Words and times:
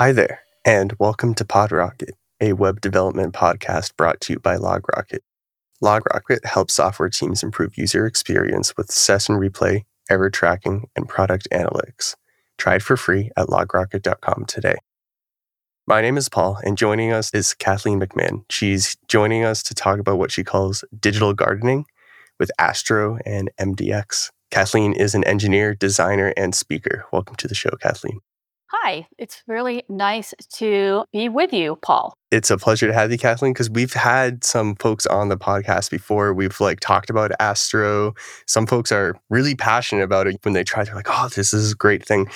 Hi 0.00 0.12
there, 0.12 0.40
and 0.64 0.94
welcome 0.98 1.34
to 1.34 1.44
PodRocket, 1.44 2.12
a 2.40 2.54
web 2.54 2.80
development 2.80 3.34
podcast 3.34 3.94
brought 3.98 4.18
to 4.22 4.32
you 4.32 4.38
by 4.38 4.56
LogRocket. 4.56 5.18
LogRocket 5.84 6.42
helps 6.46 6.72
software 6.72 7.10
teams 7.10 7.42
improve 7.42 7.76
user 7.76 8.06
experience 8.06 8.74
with 8.78 8.90
session 8.90 9.34
replay, 9.34 9.84
error 10.08 10.30
tracking, 10.30 10.88
and 10.96 11.06
product 11.06 11.46
analytics. 11.52 12.14
Try 12.56 12.76
it 12.76 12.82
for 12.82 12.96
free 12.96 13.30
at 13.36 13.48
logrocket.com 13.48 14.46
today. 14.46 14.76
My 15.86 16.00
name 16.00 16.16
is 16.16 16.30
Paul, 16.30 16.58
and 16.64 16.78
joining 16.78 17.12
us 17.12 17.30
is 17.34 17.52
Kathleen 17.52 18.00
McMahon. 18.00 18.46
She's 18.48 18.96
joining 19.06 19.44
us 19.44 19.62
to 19.64 19.74
talk 19.74 19.98
about 19.98 20.16
what 20.16 20.32
she 20.32 20.42
calls 20.42 20.82
digital 20.98 21.34
gardening 21.34 21.84
with 22.38 22.50
Astro 22.58 23.18
and 23.26 23.50
MDX. 23.60 24.30
Kathleen 24.50 24.94
is 24.94 25.14
an 25.14 25.24
engineer, 25.24 25.74
designer, 25.74 26.32
and 26.38 26.54
speaker. 26.54 27.04
Welcome 27.12 27.36
to 27.36 27.46
the 27.46 27.54
show, 27.54 27.76
Kathleen. 27.82 28.20
Hi, 28.72 29.08
it's 29.18 29.42
really 29.48 29.82
nice 29.88 30.32
to 30.54 31.04
be 31.12 31.28
with 31.28 31.52
you, 31.52 31.76
Paul. 31.82 32.14
It's 32.30 32.52
a 32.52 32.56
pleasure 32.56 32.86
to 32.86 32.92
have 32.92 33.10
you, 33.10 33.18
Kathleen, 33.18 33.52
because 33.52 33.68
we've 33.68 33.94
had 33.94 34.44
some 34.44 34.76
folks 34.76 35.06
on 35.06 35.28
the 35.28 35.36
podcast 35.36 35.90
before. 35.90 36.32
We've 36.32 36.60
like 36.60 36.78
talked 36.78 37.10
about 37.10 37.32
Astro. 37.40 38.14
Some 38.46 38.68
folks 38.68 38.92
are 38.92 39.16
really 39.28 39.56
passionate 39.56 40.04
about 40.04 40.28
it 40.28 40.36
when 40.42 40.54
they 40.54 40.62
try. 40.62 40.84
They're 40.84 40.94
like, 40.94 41.08
"Oh, 41.10 41.28
this 41.34 41.52
is 41.52 41.72
a 41.72 41.74
great 41.74 42.06
thing." 42.06 42.28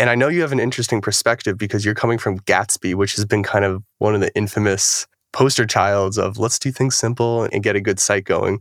And 0.00 0.10
I 0.10 0.16
know 0.16 0.26
you 0.26 0.40
have 0.40 0.50
an 0.50 0.58
interesting 0.58 1.00
perspective 1.00 1.56
because 1.56 1.84
you're 1.84 1.94
coming 1.94 2.18
from 2.18 2.40
Gatsby, 2.40 2.96
which 2.96 3.14
has 3.14 3.24
been 3.24 3.44
kind 3.44 3.64
of 3.64 3.84
one 3.98 4.16
of 4.16 4.20
the 4.20 4.34
infamous 4.34 5.06
poster 5.32 5.64
childs 5.66 6.18
of 6.18 6.38
let's 6.38 6.58
do 6.58 6.72
things 6.72 6.96
simple 6.96 7.44
and 7.52 7.62
get 7.62 7.76
a 7.76 7.80
good 7.80 8.00
site 8.00 8.24
going. 8.24 8.60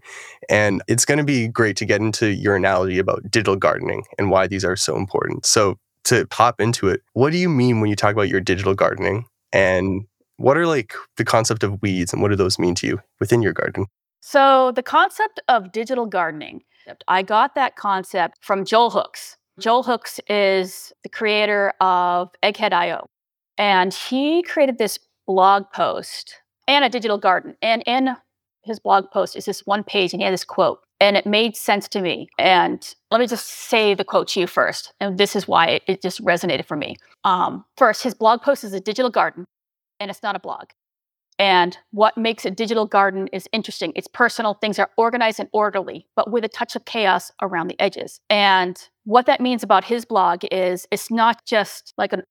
And 0.50 0.84
it's 0.88 1.06
going 1.06 1.18
to 1.18 1.24
be 1.24 1.48
great 1.48 1.78
to 1.78 1.86
get 1.86 2.00
into 2.00 2.28
your 2.28 2.56
analogy 2.56 3.00
about 3.00 3.24
digital 3.32 3.56
gardening 3.56 4.04
and 4.20 4.30
why 4.30 4.46
these 4.46 4.64
are 4.64 4.76
so 4.76 4.96
important. 4.96 5.46
So 5.48 5.80
to 6.08 6.26
pop 6.28 6.60
into 6.60 6.88
it, 6.88 7.02
what 7.14 7.32
do 7.32 7.38
you 7.38 7.50
mean 7.50 7.80
when 7.80 7.90
you 7.90 7.96
talk 7.96 8.14
about 8.14 8.30
your 8.30 8.42
digital 8.42 8.74
gardening? 8.74 9.26
And 9.54 10.06
what 10.38 10.58
are 10.58 10.68
like 10.68 10.94
the 11.18 11.26
concept 11.26 11.64
of 11.64 11.82
weeds 11.82 12.14
and 12.14 12.22
what 12.22 12.30
do 12.30 12.36
those 12.36 12.60
mean 12.60 12.76
to 12.76 12.88
you 12.88 13.00
within 13.20 13.42
your 13.42 13.54
garden? 13.54 13.86
So, 14.22 14.72
the 14.72 14.84
concept 14.84 15.40
of 15.48 15.72
digital 15.72 16.06
gardening, 16.06 16.64
I 17.08 17.22
got 17.22 17.56
that 17.56 17.76
concept 17.76 18.40
from 18.42 18.66
Joel 18.66 18.90
Hooks. 18.90 19.38
Joel 19.60 19.84
Hooks 19.84 20.20
is 20.28 20.92
the 21.04 21.10
creator 21.10 21.74
of 21.82 22.30
Egghead.io. 22.44 23.08
And 23.58 23.94
he 23.94 24.44
created 24.44 24.78
this 24.78 25.00
blog 25.26 25.72
post 25.74 26.36
and 26.68 26.86
a 26.86 26.90
digital 26.90 27.18
garden. 27.18 27.56
And 27.62 27.84
in 27.88 28.16
his 28.64 28.80
blog 28.80 29.10
post 29.12 29.36
is 29.36 29.46
this 29.46 29.66
one 29.66 29.84
page, 29.84 30.14
and 30.14 30.22
he 30.22 30.26
had 30.26 30.34
this 30.34 30.44
quote 30.44 30.80
and 31.00 31.16
it 31.16 31.26
made 31.26 31.56
sense 31.56 31.88
to 31.90 32.02
me. 32.02 32.28
And 32.38 32.96
let 33.12 33.20
me 33.20 33.28
just 33.28 33.48
say 33.48 33.94
the 33.94 34.04
quote 34.04 34.30
to 34.30 34.40
you 34.40 34.48
first. 34.48 34.94
And 35.00 35.18
this 35.18 35.36
is 35.36 35.48
why 35.48 35.68
it, 35.68 35.84
it 35.88 36.02
just 36.02 36.24
resonated 36.24 36.66
for 36.66 36.76
me. 36.76 36.98
Um, 37.24 37.66
first, 37.78 38.04
his 38.04 38.14
blog 38.14 38.42
post 38.42 38.64
is 38.64 38.74
a 38.74 38.80
digital 38.80 39.12
garden, 39.12 39.46
and 40.00 40.10
it's 40.10 40.24
not 40.24 40.36
a 40.36 40.40
blog. 40.40 40.70
And 41.40 41.78
what 41.92 42.18
makes 42.18 42.46
a 42.46 42.52
digital 42.52 42.88
garden 42.88 43.28
is 43.32 43.48
interesting. 43.52 43.94
It's 43.96 44.08
personal, 44.08 44.56
things 44.56 44.80
are 44.80 44.90
organized 44.98 45.40
and 45.40 45.50
orderly, 45.52 46.08
but 46.16 46.32
with 46.32 46.44
a 46.44 46.50
touch 46.50 46.76
of 46.76 46.86
chaos 46.86 47.32
around 47.42 47.68
the 47.68 47.80
edges. 47.80 48.20
And 48.30 48.82
what 49.04 49.28
that 49.28 49.40
means 49.40 49.62
about 49.62 49.84
his 49.84 50.04
blog 50.04 50.46
is 50.52 50.88
it's 50.90 51.12
not 51.12 51.46
just 51.46 51.94
like 51.96 52.12
an 52.12 52.24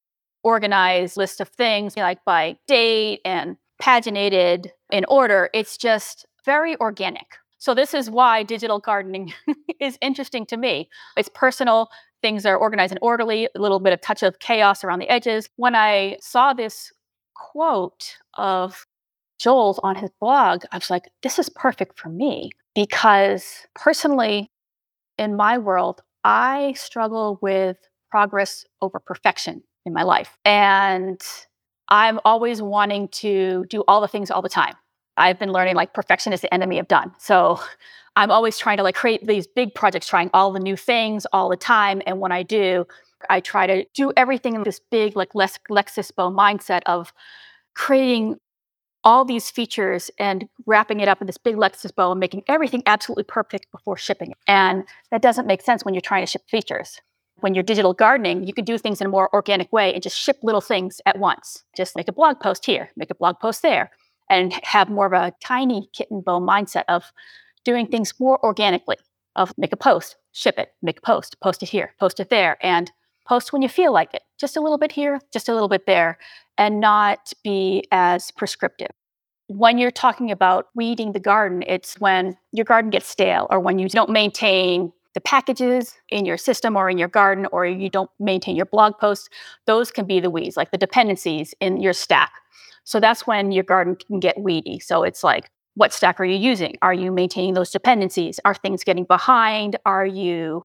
organized 0.43 1.17
list 1.17 1.41
of 1.41 1.49
things, 1.49 1.97
like 1.97 2.25
by 2.25 2.59
date 2.67 3.21
and 3.25 3.57
paginated 3.81 4.71
in 4.91 5.05
order. 5.09 5.51
It's 5.55 5.77
just 5.77 6.27
very 6.45 6.77
organic 6.81 7.27
so, 7.59 7.75
this 7.75 7.95
is 7.95 8.11
why 8.11 8.43
digital 8.43 8.79
gardening 8.79 9.33
is 9.81 9.99
interesting 10.01 10.47
to 10.47 10.57
me. 10.57 10.89
It's 11.17 11.31
personal, 11.33 11.89
things 12.23 12.45
are 12.45 12.57
organized 12.57 12.93
and 12.93 12.99
orderly, 13.03 13.49
a 13.55 13.61
little 13.61 13.81
bit 13.81 13.93
of 13.93 14.01
touch 14.01 14.23
of 14.23 14.39
chaos 14.39 14.85
around 14.85 14.99
the 14.99 15.09
edges. 15.09 15.49
When 15.57 15.75
I 15.75 16.19
saw 16.21 16.53
this 16.53 16.93
quote 17.35 18.17
of 18.35 18.87
Joel's 19.39 19.79
on 19.83 19.97
his 19.97 20.11
blog, 20.21 20.65
I 20.73 20.77
was 20.77 20.91
like, 20.91 21.05
this 21.23 21.39
is 21.39 21.49
perfect 21.49 21.99
for 21.99 22.09
me 22.09 22.51
because 22.75 23.67
personally, 23.75 24.51
in 25.19 25.37
my 25.37 25.59
world, 25.59 26.03
I 26.25 26.75
struggle 26.77 27.39
with 27.41 27.77
progress 28.11 28.65
over 28.83 28.99
perfection 28.99 29.63
in 29.85 29.93
my 29.93 30.03
life. 30.03 30.37
And 30.45 31.21
I'm 31.89 32.19
always 32.25 32.61
wanting 32.61 33.09
to 33.09 33.65
do 33.69 33.85
all 33.87 34.01
the 34.01 34.09
things 34.09 34.31
all 34.31 34.43
the 34.43 34.49
time. 34.49 34.75
I've 35.17 35.39
been 35.39 35.53
learning 35.53 35.77
like 35.77 35.95
perfection 35.95 36.33
is 36.33 36.41
the 36.41 36.53
enemy 36.53 36.79
of 36.79 36.89
done. 36.89 37.13
So 37.19 37.61
I'm 38.17 38.31
always 38.31 38.59
trying 38.59 38.79
to 38.79 38.83
like 38.83 38.95
create 38.95 39.27
these 39.27 39.47
big 39.47 39.75
projects, 39.75 40.09
trying 40.09 40.31
all 40.33 40.53
the 40.53 40.61
new 40.61 40.77
things 40.77 41.27
all 41.33 41.49
the 41.49 41.57
time. 41.57 42.03
And 42.07 42.19
when 42.19 42.33
I 42.33 42.43
do, 42.43 42.87
I 43.29 43.41
try 43.41 43.67
to 43.67 43.85
do 43.95 44.13
everything 44.17 44.55
in 44.55 44.63
this 44.63 44.81
big 44.91 45.17
like 45.17 45.35
Lex- 45.35 45.59
Lexus 45.71 46.15
bow 46.15 46.31
mindset 46.31 46.83
of 46.87 47.13
creating 47.75 48.37
all 49.05 49.25
these 49.25 49.51
features 49.51 50.11
and 50.19 50.49
wrapping 50.67 51.01
it 51.01 51.09
up 51.09 51.21
in 51.21 51.27
this 51.27 51.39
big 51.39 51.57
Lexus 51.57 51.95
bow 51.95 52.11
and 52.11 52.19
making 52.19 52.43
everything 52.49 52.83
absolutely 52.87 53.25
perfect 53.25 53.71
before 53.71 53.97
shipping 53.97 54.33
it. 54.33 54.39
And 54.49 54.85
that 55.11 55.23
doesn't 55.23 55.47
make 55.47 55.63
sense 55.63 55.85
when 55.85 55.95
you're 55.95 56.01
trying 56.01 56.25
to 56.25 56.31
ship 56.31 56.43
features. 56.49 57.01
When 57.41 57.55
you're 57.55 57.63
digital 57.63 57.93
gardening, 57.93 58.45
you 58.45 58.55
can 58.55 58.65
do 58.65 58.79
things 58.79 59.01
in 59.01 59.07
a 59.07 59.11
more 59.11 59.33
organic 59.35 59.71
way 59.73 59.93
and 59.93 60.03
just 60.03 60.19
ship 60.19 60.39
little 60.43 60.63
things 60.63 61.01
at 61.05 61.19
once. 61.19 61.65
Just 61.77 61.95
make 61.95 62.09
a 62.09 62.13
blog 62.13 62.41
post 62.41 62.65
here, 62.65 62.91
make 62.97 63.11
a 63.11 63.15
blog 63.15 63.39
post 63.39 63.63
there 63.63 63.91
and 64.29 64.53
have 64.65 64.89
more 64.89 65.07
of 65.07 65.13
a 65.13 65.33
tiny 65.43 65.89
kitten 65.93 66.21
bow 66.21 66.41
mindset 66.41 66.85
of 66.89 67.13
doing 67.65 67.87
things 67.87 68.15
more 68.19 68.43
organically 68.45 68.97
of 69.35 69.53
make 69.59 69.73
a 69.73 69.77
post 69.77 70.17
ship 70.33 70.59
it 70.59 70.73
make 70.83 70.99
a 70.99 71.03
post 71.03 71.37
post 71.41 71.63
it 71.63 71.69
here 71.69 71.95
post 71.99 72.21
it 72.21 72.31
there 72.31 72.57
and 72.61 72.91
post 73.27 73.53
when 73.53 73.63
you 73.63 73.69
feel 73.69 73.93
like 73.93 74.13
it 74.15 74.23
just 74.39 74.57
a 74.57 74.61
little 74.61 74.79
bit 74.79 74.93
here 74.93 75.21
just 75.33 75.49
a 75.49 75.53
little 75.53 75.69
bit 75.69 75.87
there 75.87 76.19
and 76.59 76.81
not 76.81 77.33
be 77.45 77.85
as 77.93 78.31
prescriptive. 78.31 78.91
When 79.49 79.79
you're 79.79 79.91
talking 79.91 80.31
about 80.31 80.69
weeding 80.75 81.13
the 81.13 81.21
garden 81.21 81.63
it's 81.67 81.99
when 82.01 82.37
your 82.53 82.65
garden 82.65 82.91
gets 82.91 83.09
stale 83.09 83.47
or 83.51 83.61
when 83.61 83.79
you 83.79 83.89
don't 83.89 84.11
maintain 84.11 84.93
the 85.15 85.21
packages 85.21 85.95
in 86.11 86.27
your 86.27 86.37
system 86.37 86.77
or 86.77 86.91
in 86.91 86.99
your 86.99 87.09
garden 87.09 87.47
or 87.51 87.65
you 87.65 87.89
don't 87.89 88.11
maintain 88.21 88.55
your 88.55 88.67
blog 88.67 88.99
posts 88.99 89.29
those 89.67 89.91
can 89.91 90.05
be 90.07 90.21
the 90.21 90.31
weeds 90.31 90.57
like 90.57 90.71
the 90.73 90.79
dependencies 90.79 91.55
in 91.61 91.81
your 91.81 91.95
stack 91.95 92.33
so 92.87 93.01
that's 93.01 93.27
when 93.27 93.51
your 93.51 93.65
garden 93.65 93.97
can 93.97 94.21
get 94.21 94.39
weedy. 94.41 94.79
So 94.79 95.03
it's 95.03 95.25
like, 95.25 95.51
what 95.75 95.93
stack 95.93 96.21
are 96.21 96.25
you 96.25 96.37
using? 96.37 96.79
Are 96.81 96.95
you 96.95 97.11
maintaining 97.11 97.55
those 97.55 97.71
dependencies? 97.71 98.39
Are 98.45 98.55
things 98.55 98.85
getting 98.85 99.05
behind? 99.05 99.77
Are 99.85 100.07
you 100.07 100.63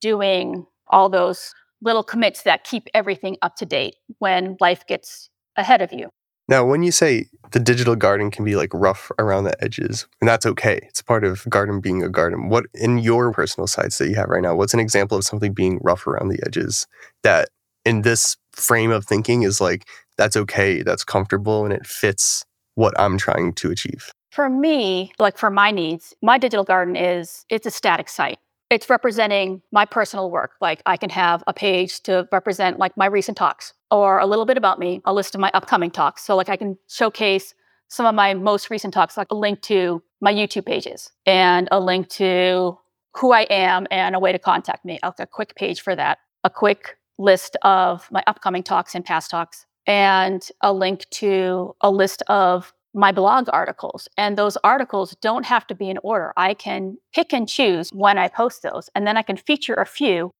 doing 0.00 0.66
all 0.88 1.08
those 1.08 1.54
little 1.80 2.04
commits 2.04 2.42
that 2.42 2.64
keep 2.64 2.88
everything 2.92 3.38
up 3.40 3.56
to 3.56 3.66
date 3.66 3.96
when 4.18 4.56
life 4.60 4.86
gets 4.86 5.30
ahead 5.56 5.80
of 5.80 5.92
you? 5.92 6.10
Now, 6.48 6.64
when 6.64 6.82
you 6.82 6.92
say 6.92 7.26
the 7.50 7.60
digital 7.60 7.96
garden 7.96 8.30
can 8.30 8.44
be 8.44 8.54
like 8.54 8.70
rough 8.74 9.10
around 9.18 9.44
the 9.44 9.62
edges, 9.64 10.06
and 10.20 10.28
that's 10.28 10.46
okay, 10.46 10.80
it's 10.84 11.02
part 11.02 11.24
of 11.24 11.48
garden 11.48 11.80
being 11.80 12.02
a 12.02 12.08
garden. 12.08 12.48
What 12.48 12.66
in 12.74 12.98
your 12.98 13.32
personal 13.32 13.66
sites 13.66 13.98
that 13.98 14.08
you 14.08 14.16
have 14.16 14.28
right 14.28 14.42
now, 14.42 14.54
what's 14.54 14.74
an 14.74 14.80
example 14.80 15.16
of 15.16 15.24
something 15.24 15.52
being 15.52 15.78
rough 15.82 16.06
around 16.06 16.28
the 16.28 16.40
edges 16.46 16.86
that 17.22 17.48
in 17.84 18.02
this 18.02 18.36
frame 18.52 18.90
of 18.90 19.04
thinking 19.04 19.42
is 19.42 19.60
like 19.60 19.86
that's 20.18 20.36
okay, 20.36 20.82
that's 20.82 21.04
comfortable, 21.04 21.64
and 21.64 21.72
it 21.72 21.86
fits 21.86 22.44
what 22.74 22.92
I'm 23.00 23.16
trying 23.16 23.54
to 23.54 23.70
achieve. 23.70 24.10
For 24.30 24.50
me, 24.50 25.12
like 25.18 25.38
for 25.38 25.50
my 25.50 25.70
needs, 25.70 26.14
my 26.22 26.36
digital 26.36 26.64
garden 26.64 26.96
is 26.96 27.44
it's 27.48 27.66
a 27.66 27.70
static 27.70 28.08
site. 28.08 28.38
It's 28.70 28.90
representing 28.90 29.62
my 29.72 29.86
personal 29.86 30.30
work. 30.30 30.52
Like 30.60 30.82
I 30.84 30.98
can 30.98 31.08
have 31.08 31.42
a 31.46 31.54
page 31.54 32.02
to 32.02 32.28
represent 32.30 32.78
like 32.78 32.96
my 32.96 33.06
recent 33.06 33.38
talks 33.38 33.72
or 33.90 34.18
a 34.18 34.26
little 34.26 34.44
bit 34.44 34.58
about 34.58 34.78
me, 34.78 35.00
a 35.06 35.14
list 35.14 35.34
of 35.34 35.40
my 35.40 35.50
upcoming 35.54 35.90
talks. 35.90 36.24
So 36.24 36.36
like 36.36 36.50
I 36.50 36.56
can 36.56 36.76
showcase 36.88 37.54
some 37.88 38.04
of 38.04 38.14
my 38.14 38.34
most 38.34 38.68
recent 38.68 38.92
talks, 38.92 39.16
like 39.16 39.28
a 39.30 39.34
link 39.34 39.62
to 39.62 40.02
my 40.20 40.32
YouTube 40.32 40.66
pages 40.66 41.10
and 41.24 41.68
a 41.72 41.80
link 41.80 42.08
to 42.10 42.78
who 43.16 43.32
I 43.32 43.42
am 43.42 43.86
and 43.90 44.14
a 44.14 44.18
way 44.18 44.32
to 44.32 44.38
contact 44.38 44.84
me. 44.84 44.98
I'll 45.02 45.14
a 45.18 45.26
quick 45.26 45.54
page 45.56 45.80
for 45.80 45.96
that, 45.96 46.18
a 46.44 46.50
quick 46.50 46.98
list 47.18 47.56
of 47.62 48.06
my 48.12 48.22
upcoming 48.26 48.62
talks 48.62 48.94
and 48.94 49.04
past 49.04 49.30
talks, 49.30 49.64
and 49.88 50.46
a 50.60 50.72
link 50.72 51.06
to 51.10 51.74
a 51.80 51.90
list 51.90 52.22
of 52.28 52.72
my 52.94 53.10
blog 53.10 53.48
articles. 53.52 54.08
And 54.16 54.36
those 54.36 54.56
articles 54.62 55.16
don't 55.20 55.46
have 55.46 55.66
to 55.68 55.74
be 55.74 55.88
in 55.88 55.98
order. 56.02 56.32
I 56.36 56.54
can 56.54 56.98
pick 57.14 57.32
and 57.32 57.48
choose 57.48 57.90
when 57.90 58.18
I 58.18 58.28
post 58.28 58.62
those, 58.62 58.90
and 58.94 59.06
then 59.06 59.16
I 59.16 59.22
can 59.22 59.36
feature 59.36 59.74
a 59.74 59.86
few 59.86 60.30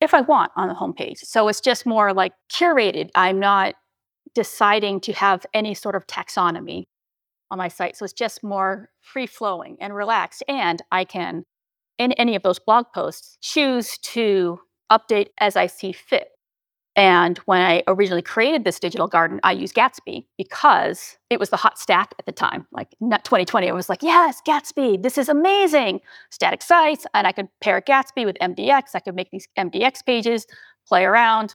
if 0.00 0.14
I 0.14 0.20
want 0.20 0.52
on 0.56 0.68
the 0.68 0.74
homepage. 0.74 1.18
So 1.18 1.48
it's 1.48 1.60
just 1.60 1.86
more 1.86 2.12
like 2.12 2.32
curated. 2.52 3.10
I'm 3.14 3.40
not 3.40 3.74
deciding 4.34 5.00
to 5.00 5.12
have 5.14 5.44
any 5.54 5.74
sort 5.74 5.96
of 5.96 6.06
taxonomy 6.06 6.84
on 7.50 7.58
my 7.58 7.68
site. 7.68 7.96
So 7.96 8.04
it's 8.04 8.12
just 8.12 8.44
more 8.44 8.90
free 9.00 9.26
flowing 9.26 9.76
and 9.80 9.94
relaxed. 9.94 10.44
And 10.48 10.82
I 10.92 11.04
can, 11.04 11.44
in 11.98 12.12
any 12.12 12.36
of 12.36 12.42
those 12.42 12.58
blog 12.58 12.86
posts, 12.94 13.38
choose 13.40 13.98
to 13.98 14.60
update 14.92 15.28
as 15.40 15.56
I 15.56 15.66
see 15.66 15.92
fit. 15.92 16.28
And 16.98 17.38
when 17.46 17.62
I 17.62 17.84
originally 17.86 18.22
created 18.22 18.64
this 18.64 18.80
digital 18.80 19.06
garden, 19.06 19.38
I 19.44 19.52
used 19.52 19.76
Gatsby 19.76 20.26
because 20.36 21.16
it 21.30 21.38
was 21.38 21.50
the 21.50 21.56
hot 21.56 21.78
stack 21.78 22.12
at 22.18 22.26
the 22.26 22.32
time. 22.32 22.66
Like 22.72 22.90
2020, 23.00 23.70
I 23.70 23.72
was 23.72 23.88
like, 23.88 24.02
yes, 24.02 24.42
Gatsby, 24.44 25.00
this 25.00 25.16
is 25.16 25.28
amazing. 25.28 26.00
Static 26.30 26.60
sites. 26.60 27.06
And 27.14 27.24
I 27.24 27.30
could 27.30 27.46
pair 27.60 27.80
Gatsby 27.80 28.24
with 28.24 28.36
MDX. 28.42 28.82
I 28.94 28.98
could 28.98 29.14
make 29.14 29.30
these 29.30 29.46
MDX 29.56 30.04
pages, 30.04 30.48
play 30.88 31.04
around. 31.04 31.54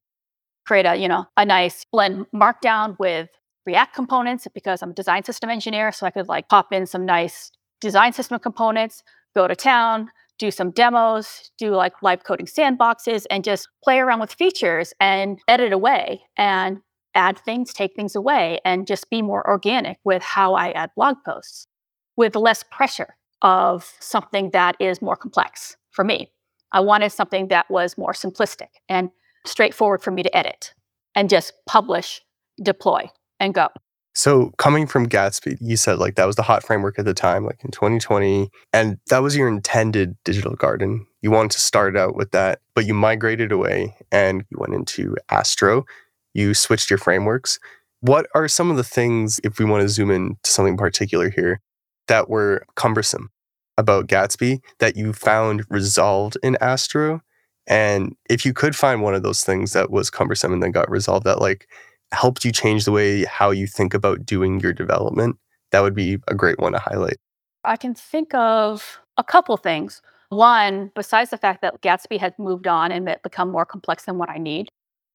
create 0.66 0.86
a, 0.86 0.96
you 0.96 1.08
know, 1.08 1.26
a 1.38 1.46
nice 1.46 1.86
blend 1.92 2.26
markdown 2.34 2.98
with 3.00 3.30
React 3.66 3.96
components 3.96 4.48
because 4.54 4.82
I'm 4.82 4.92
a 4.92 4.94
design 4.94 5.24
system 5.24 5.50
engineer. 5.50 5.92
So 5.92 6.06
I 6.06 6.12
could 6.12 6.28
like 6.28 6.50
pop 6.50 6.72
in 6.74 6.86
some 6.86 7.06
nice 7.06 7.52
design 7.82 8.14
system 8.14 8.40
components, 8.40 9.04
go 9.36 9.48
to 9.48 9.56
town, 9.56 10.10
do 10.40 10.52
some 10.52 10.72
demos, 10.72 11.52
do 11.58 11.72
like 11.72 11.94
live 12.02 12.24
coding 12.24 12.46
sandboxes, 12.46 13.26
and 13.30 13.44
just 13.44 13.68
play 13.84 14.00
around 14.00 14.20
with 14.20 14.34
features 14.34 14.94
and 15.00 15.40
edit 15.48 15.72
away 15.72 16.24
and 16.38 16.80
add 17.16 17.38
things, 17.38 17.74
take 17.74 17.96
things 17.96 18.16
away, 18.16 18.60
and 18.66 18.88
just 18.88 19.10
be 19.10 19.22
more 19.22 19.48
organic 19.48 19.98
with 20.04 20.24
how 20.24 20.56
I 20.56 20.72
add 20.72 20.92
blog 20.96 21.18
posts 21.26 21.68
with 22.16 22.36
less 22.36 22.64
pressure 22.64 23.16
of 23.42 23.94
something 24.00 24.52
that 24.52 24.76
is 24.80 25.02
more 25.02 25.16
complex 25.16 25.78
for 25.92 26.04
me. 26.04 26.32
I 26.72 26.80
wanted 26.80 27.12
something 27.12 27.50
that 27.50 27.70
was 27.70 27.98
more 27.98 28.14
simplistic 28.14 28.70
and 28.90 29.10
straightforward 29.46 30.02
for 30.02 30.12
me 30.12 30.24
to 30.24 30.36
edit 30.36 30.74
and 31.16 31.30
just 31.30 31.54
publish, 31.68 32.22
deploy, 32.62 33.10
and 33.40 33.54
go. 33.54 33.68
So, 34.16 34.52
coming 34.58 34.86
from 34.86 35.10
Gatsby, 35.10 35.58
you 35.60 35.76
said 35.76 35.98
like 35.98 36.16
that 36.16 36.26
was 36.26 36.36
the 36.36 36.44
hot 36.44 36.64
framework 36.64 37.00
at 37.00 37.06
the 37.06 37.16
time, 37.16 37.46
like 37.46 37.64
in 37.64 37.72
2020, 37.72 38.50
and 38.72 39.00
that 39.10 39.20
was 39.20 39.36
your 39.36 39.48
intended 39.48 40.16
digital 40.24 40.56
garden. 40.56 41.08
You 41.22 41.32
wanted 41.32 41.52
to 41.52 41.60
start 41.60 41.98
out 41.98 42.16
with 42.16 42.30
that, 42.32 42.60
but 42.76 42.86
you 42.86 42.94
migrated 42.94 43.52
away 43.52 43.96
and 44.12 44.44
you 44.52 44.58
went 44.60 44.76
into 44.76 45.16
Astro. 45.30 45.86
You 46.34 46.54
switched 46.54 46.92
your 46.92 47.00
frameworks. 47.00 47.60
What 48.02 48.28
are 48.36 48.48
some 48.48 48.70
of 48.70 48.78
the 48.78 48.84
things, 48.84 49.40
if 49.44 49.58
we 49.58 49.66
want 49.66 49.82
to 49.82 49.90
zoom 49.90 50.12
in 50.12 50.36
to 50.44 50.52
something 50.52 50.78
particular 50.78 51.30
here, 51.30 51.62
that 52.08 52.30
were 52.30 52.66
cumbersome 52.76 53.32
about 53.78 54.08
Gatsby 54.08 54.60
that 54.80 54.96
you 54.96 55.14
found 55.14 55.64
resolved 55.70 56.38
in 56.44 56.56
Astro? 56.62 57.22
And 57.66 58.16
if 58.30 58.46
you 58.46 58.54
could 58.54 58.76
find 58.76 59.02
one 59.02 59.16
of 59.16 59.24
those 59.24 59.44
things 59.44 59.74
that 59.74 59.90
was 59.90 60.10
cumbersome 60.10 60.54
and 60.54 60.62
then 60.62 60.72
got 60.72 60.92
resolved, 60.92 61.26
that 61.26 61.40
like 61.40 61.68
helped 62.14 62.46
you 62.46 62.52
change 62.52 62.86
the 62.86 62.92
way 62.92 63.26
how 63.26 63.52
you 63.52 63.68
think 63.68 63.94
about 63.94 64.26
doing 64.26 64.60
your 64.60 64.74
development, 64.74 65.38
that 65.72 65.82
would 65.82 65.96
be 65.96 66.20
a 66.28 66.36
great 66.36 66.60
one 66.60 66.74
to 66.74 66.80
highlight. 66.80 67.18
I 67.64 67.78
can 67.78 67.94
think 67.96 68.34
of 68.34 69.00
a 69.18 69.24
couple 69.24 69.58
things. 69.58 70.02
One, 70.30 70.92
besides 70.96 71.30
the 71.30 71.38
fact 71.38 71.62
that 71.62 71.82
Gatsby 71.82 72.20
had 72.20 72.38
moved 72.40 72.68
on 72.68 72.92
and 72.92 73.18
become 73.24 73.52
more 73.52 73.66
complex 73.66 74.06
than 74.06 74.18
what 74.18 74.30
I 74.30 74.38
need, 74.38 74.70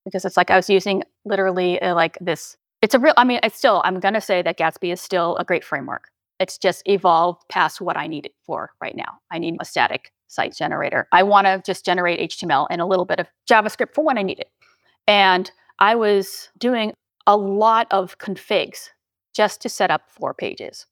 because 0.05 0.25
it's 0.25 0.37
like 0.37 0.51
I 0.51 0.57
was 0.57 0.71
using 0.71 1.03
literally 1.25 1.81
uh, 1.83 1.95
like 1.95 2.17
this. 2.21 2.57
It's 2.83 2.95
a 2.95 2.99
real, 2.99 3.15
I 3.17 3.25
mean, 3.25 3.41
it's 3.43 3.57
still, 3.57 3.83
I'm 3.85 3.99
going 4.01 4.15
to 4.15 4.21
say 4.21 4.43
that 4.43 4.59
Gatsby 4.59 4.93
is 4.93 5.01
still 5.01 5.37
a 5.37 5.45
great 5.45 5.65
framework. 5.65 6.09
It's 6.39 6.57
just 6.57 6.83
evolved 6.87 7.43
past 7.49 7.81
what 7.81 7.97
I 7.97 8.07
need 8.07 8.27
it 8.27 8.35
for 8.47 8.71
right 8.81 8.95
now. 8.95 9.19
I 9.33 9.39
need 9.39 9.57
a 9.61 9.65
static 9.65 10.13
site 10.29 10.55
generator. 10.55 11.09
I 11.11 11.25
want 11.25 11.47
to 11.47 11.61
just 11.67 11.85
generate 11.85 12.31
HTML 12.31 12.69
and 12.71 12.81
a 12.81 12.87
little 12.87 13.05
bit 13.05 13.19
of 13.19 13.27
JavaScript 13.51 13.95
for 13.95 14.05
when 14.05 14.19
I 14.19 14.23
need 14.23 14.39
it. 14.39 14.51
And 15.09 15.51
I 15.79 15.95
was 15.95 16.49
doing 16.59 16.93
a 17.27 17.37
lot 17.37 17.87
of 17.91 18.19
configs 18.19 18.91
just 19.35 19.61
to 19.63 19.69
set 19.69 19.91
up 19.91 20.03
four 20.09 20.35
pages. 20.35 20.87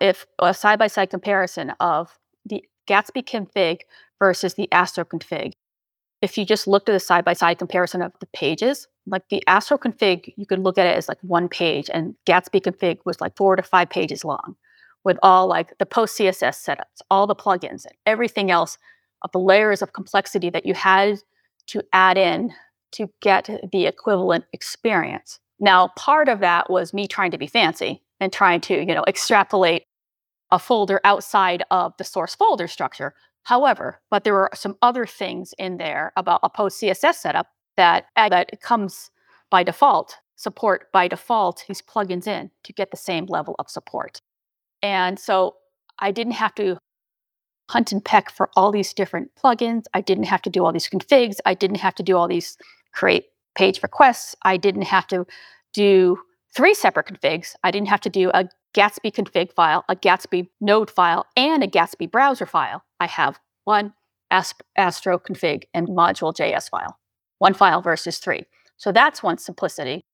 If 0.00 0.26
a 0.40 0.52
side 0.52 0.78
by 0.78 0.88
side 0.88 1.10
comparison 1.10 1.70
of 1.78 2.18
the 2.44 2.64
Gatsby 2.88 3.24
config 3.24 3.80
versus 4.18 4.54
the 4.54 4.70
Astro 4.72 5.04
config, 5.04 5.52
if 6.20 6.38
you 6.38 6.44
just 6.44 6.66
looked 6.66 6.88
at 6.88 6.92
the 6.92 7.00
side 7.00 7.24
by 7.24 7.32
side 7.34 7.58
comparison 7.58 8.02
of 8.02 8.12
the 8.20 8.26
pages, 8.26 8.88
like 9.06 9.28
the 9.28 9.42
Astro 9.46 9.78
config, 9.78 10.32
you 10.36 10.46
could 10.46 10.60
look 10.60 10.78
at 10.78 10.86
it 10.86 10.96
as 10.96 11.08
like 11.08 11.18
one 11.22 11.48
page, 11.48 11.90
and 11.92 12.14
Gatsby 12.26 12.62
config 12.62 12.98
was 13.04 13.20
like 13.20 13.36
four 13.36 13.56
to 13.56 13.62
five 13.62 13.90
pages 13.90 14.24
long 14.24 14.56
with 15.04 15.18
all 15.22 15.46
like 15.46 15.76
the 15.78 15.86
post 15.86 16.18
CSS 16.18 16.64
setups, 16.64 17.02
all 17.10 17.26
the 17.26 17.34
plugins, 17.34 17.84
and 17.84 17.94
everything 18.06 18.50
else 18.50 18.78
of 19.22 19.32
the 19.32 19.38
layers 19.38 19.82
of 19.82 19.92
complexity 19.92 20.50
that 20.50 20.66
you 20.66 20.74
had 20.74 21.18
to 21.68 21.82
add 21.92 22.18
in 22.18 22.52
to 22.92 23.08
get 23.20 23.48
the 23.72 23.86
equivalent 23.86 24.44
experience. 24.52 25.38
Now, 25.60 25.88
part 25.96 26.28
of 26.28 26.40
that 26.40 26.70
was 26.70 26.92
me 26.92 27.06
trying 27.06 27.30
to 27.30 27.38
be 27.38 27.46
fancy 27.46 28.02
and 28.20 28.32
trying 28.32 28.60
to, 28.62 28.78
you 28.78 28.94
know, 28.94 29.04
extrapolate 29.06 29.84
a 30.50 30.58
folder 30.58 31.00
outside 31.04 31.64
of 31.70 31.94
the 31.98 32.04
source 32.04 32.34
folder 32.34 32.68
structure. 32.68 33.14
However, 33.44 34.00
but 34.10 34.24
there 34.24 34.34
were 34.34 34.50
some 34.54 34.76
other 34.82 35.06
things 35.06 35.54
in 35.58 35.78
there 35.78 36.12
about 36.16 36.40
a 36.42 36.50
post 36.50 36.80
CSS 36.80 37.14
setup 37.14 37.48
that 37.76 38.06
that 38.16 38.60
comes 38.60 39.10
by 39.50 39.62
default, 39.62 40.16
support 40.36 40.92
by 40.92 41.08
default 41.08 41.64
these 41.68 41.82
plugins 41.82 42.26
in 42.26 42.50
to 42.64 42.72
get 42.72 42.90
the 42.90 42.96
same 42.96 43.26
level 43.26 43.54
of 43.58 43.70
support. 43.70 44.20
And 44.82 45.18
so 45.18 45.56
I 45.98 46.10
didn't 46.10 46.34
have 46.34 46.54
to 46.56 46.78
hunt 47.70 47.92
and 47.92 48.04
peck 48.04 48.30
for 48.30 48.50
all 48.56 48.70
these 48.70 48.92
different 48.92 49.30
plugins. 49.34 49.84
I 49.94 50.00
didn't 50.00 50.24
have 50.24 50.42
to 50.42 50.50
do 50.50 50.64
all 50.64 50.72
these 50.72 50.88
configs. 50.88 51.36
I 51.46 51.54
didn't 51.54 51.78
have 51.78 51.94
to 51.96 52.02
do 52.02 52.16
all 52.16 52.28
these 52.28 52.56
create 52.92 53.26
page 53.54 53.82
requests. 53.82 54.34
I 54.42 54.56
didn't 54.56 54.82
have 54.82 55.06
to 55.08 55.26
do 55.72 56.18
three 56.54 56.74
separate 56.74 57.06
configs. 57.06 57.54
I 57.62 57.70
didn't 57.70 57.88
have 57.88 58.00
to 58.02 58.10
do 58.10 58.30
a 58.30 58.48
Gatsby 58.74 59.12
config 59.12 59.52
file, 59.52 59.84
a 59.88 59.96
Gatsby 59.96 60.48
node 60.60 60.90
file, 60.90 61.26
and 61.36 61.62
a 61.62 61.66
Gatsby 61.66 62.10
browser 62.10 62.46
file. 62.46 62.82
I 63.00 63.06
have 63.06 63.38
one 63.64 63.92
Astro 64.30 65.18
config 65.18 65.64
and 65.74 65.88
module.js 65.88 66.70
file, 66.70 66.98
one 67.38 67.52
file 67.52 67.82
versus 67.82 68.18
three. 68.18 68.44
So 68.78 68.90
that's 68.90 69.22
one 69.22 69.38
simplicity. 69.38 70.04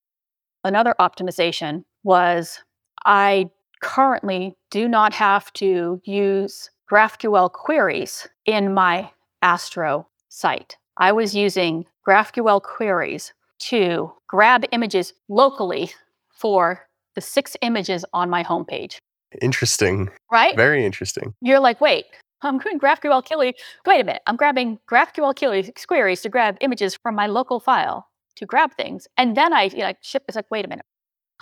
Another 0.65 0.95
optimization 1.01 1.85
was 2.03 2.61
I 3.05 3.51
currently 3.81 4.57
do 4.71 4.89
not 4.89 5.13
have 5.15 5.53
to 5.55 6.01
use 6.05 6.71
GraphQL 6.91 7.53
queries 7.53 8.27
in 8.45 8.75
my 8.75 9.13
Astro 9.41 10.09
site. 10.29 10.77
I 10.97 11.13
was 11.13 11.35
using 11.35 11.87
GraphQL 12.09 12.63
queries 12.63 13.35
to 13.59 14.11
grab 14.29 14.65
images 14.73 15.13
locally 15.29 15.91
for 16.31 16.89
the 17.15 17.21
six 17.21 17.55
images 17.61 18.03
on 18.15 18.31
my 18.31 18.43
homepage. 18.43 18.97
Interesting. 19.43 20.09
Right? 20.33 20.57
Very 20.57 20.87
interesting. 20.87 21.35
You're 21.43 21.61
like, 21.61 21.83
wait, 21.83 22.07
I'm 22.41 22.59
doing 22.61 22.79
GraphQL 22.79 23.27
query. 23.27 23.53
Wait 23.85 24.01
a 24.01 24.05
minute, 24.05 24.23
I'm 24.27 24.37
grabbing 24.37 24.79
GraphQL 24.91 25.37
queries 25.87 26.21
to 26.23 26.29
grab 26.31 26.57
images 26.63 26.97
from 27.03 27.15
my 27.15 27.27
local 27.27 27.61
file 27.61 28.09
to 28.37 28.47
grab 28.47 28.73
things. 28.73 29.07
And 29.19 29.37
then 29.37 29.53
I 29.53 29.65
you 29.65 29.79
know, 29.79 29.93
ship, 30.01 30.25
it's 30.29 30.37
like, 30.37 30.51
wait 30.51 30.65
a 30.65 30.69
minute, 30.69 30.87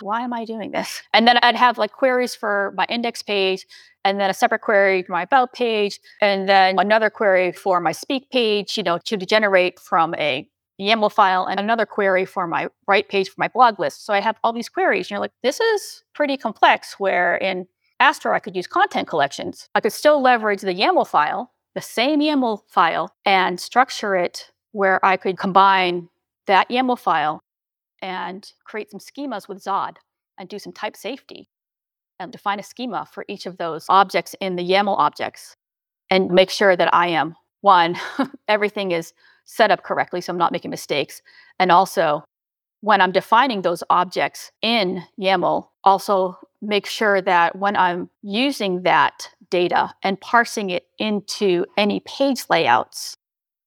why 0.01 0.19
am 0.19 0.33
I 0.33 0.43
doing 0.43 0.71
this? 0.71 1.01
And 1.13 1.25
then 1.25 1.39
I'd 1.43 1.55
have 1.55 1.77
like 1.77 1.93
queries 1.93 2.35
for 2.35 2.73
my 2.75 2.85
index 2.89 3.21
page, 3.21 3.65
and 4.03 4.19
then 4.19 4.29
a 4.29 4.33
separate 4.33 4.63
query 4.63 5.03
for 5.03 5.13
my 5.13 5.21
about 5.21 5.53
page, 5.53 5.99
and 6.21 6.49
then 6.49 6.77
another 6.77 7.09
query 7.09 7.53
for 7.53 7.79
my 7.79 7.93
speak 7.93 8.29
page, 8.31 8.75
you 8.75 8.83
know, 8.83 8.97
to 9.05 9.15
generate 9.15 9.79
from 9.79 10.13
a 10.15 10.45
YAML 10.79 11.11
file, 11.11 11.45
and 11.45 11.59
another 11.59 11.85
query 11.85 12.25
for 12.25 12.47
my 12.47 12.67
right 12.87 13.07
page 13.09 13.29
for 13.29 13.35
my 13.39 13.47
blog 13.47 13.79
list. 13.79 14.05
So 14.05 14.13
I 14.13 14.21
have 14.21 14.37
all 14.43 14.53
these 14.53 14.69
queries, 14.69 15.07
and 15.07 15.11
you're 15.11 15.19
like, 15.19 15.31
this 15.43 15.59
is 15.59 16.03
pretty 16.13 16.37
complex. 16.37 16.95
Where 16.99 17.35
in 17.35 17.67
Astro, 17.99 18.33
I 18.33 18.39
could 18.39 18.55
use 18.55 18.67
content 18.67 19.07
collections. 19.07 19.69
I 19.73 19.81
could 19.81 19.93
still 19.93 20.21
leverage 20.21 20.61
the 20.61 20.73
YAML 20.73 21.07
file, 21.07 21.51
the 21.73 21.81
same 21.81 22.19
YAML 22.19 22.61
file, 22.67 23.15
and 23.25 23.59
structure 23.59 24.15
it 24.15 24.51
where 24.71 25.03
I 25.03 25.17
could 25.17 25.37
combine 25.37 26.09
that 26.45 26.69
YAML 26.69 26.99
file 26.99 27.41
and 28.01 28.51
create 28.63 28.91
some 28.91 28.99
schemas 28.99 29.47
with 29.47 29.63
Zod 29.63 29.95
and 30.37 30.47
do 30.47 30.59
some 30.59 30.73
type 30.73 30.95
safety 30.95 31.49
and 32.19 32.31
define 32.31 32.59
a 32.59 32.63
schema 32.63 33.07
for 33.11 33.25
each 33.27 33.45
of 33.45 33.57
those 33.57 33.85
objects 33.89 34.35
in 34.39 34.55
the 34.55 34.63
YAML 34.63 34.97
objects 34.97 35.55
and 36.09 36.29
make 36.29 36.49
sure 36.49 36.75
that 36.75 36.93
I 36.93 37.07
am 37.07 37.35
one, 37.61 37.97
everything 38.47 38.91
is 38.91 39.13
set 39.47 39.71
up 39.71 39.81
correctly 39.81 40.21
so 40.21 40.31
I'm 40.31 40.37
not 40.37 40.51
making 40.51 40.69
mistakes. 40.69 41.21
And 41.57 41.71
also, 41.71 42.23
when 42.81 43.01
I'm 43.01 43.11
defining 43.11 43.63
those 43.63 43.83
objects 43.89 44.51
in 44.61 45.03
YAML, 45.19 45.67
also 45.83 46.37
make 46.61 46.85
sure 46.85 47.21
that 47.21 47.55
when 47.57 47.75
I'm 47.75 48.09
using 48.21 48.83
that 48.83 49.29
data 49.49 49.95
and 50.03 50.21
parsing 50.21 50.69
it 50.69 50.85
into 50.99 51.65
any 51.75 52.01
page 52.01 52.43
layouts 52.49 53.15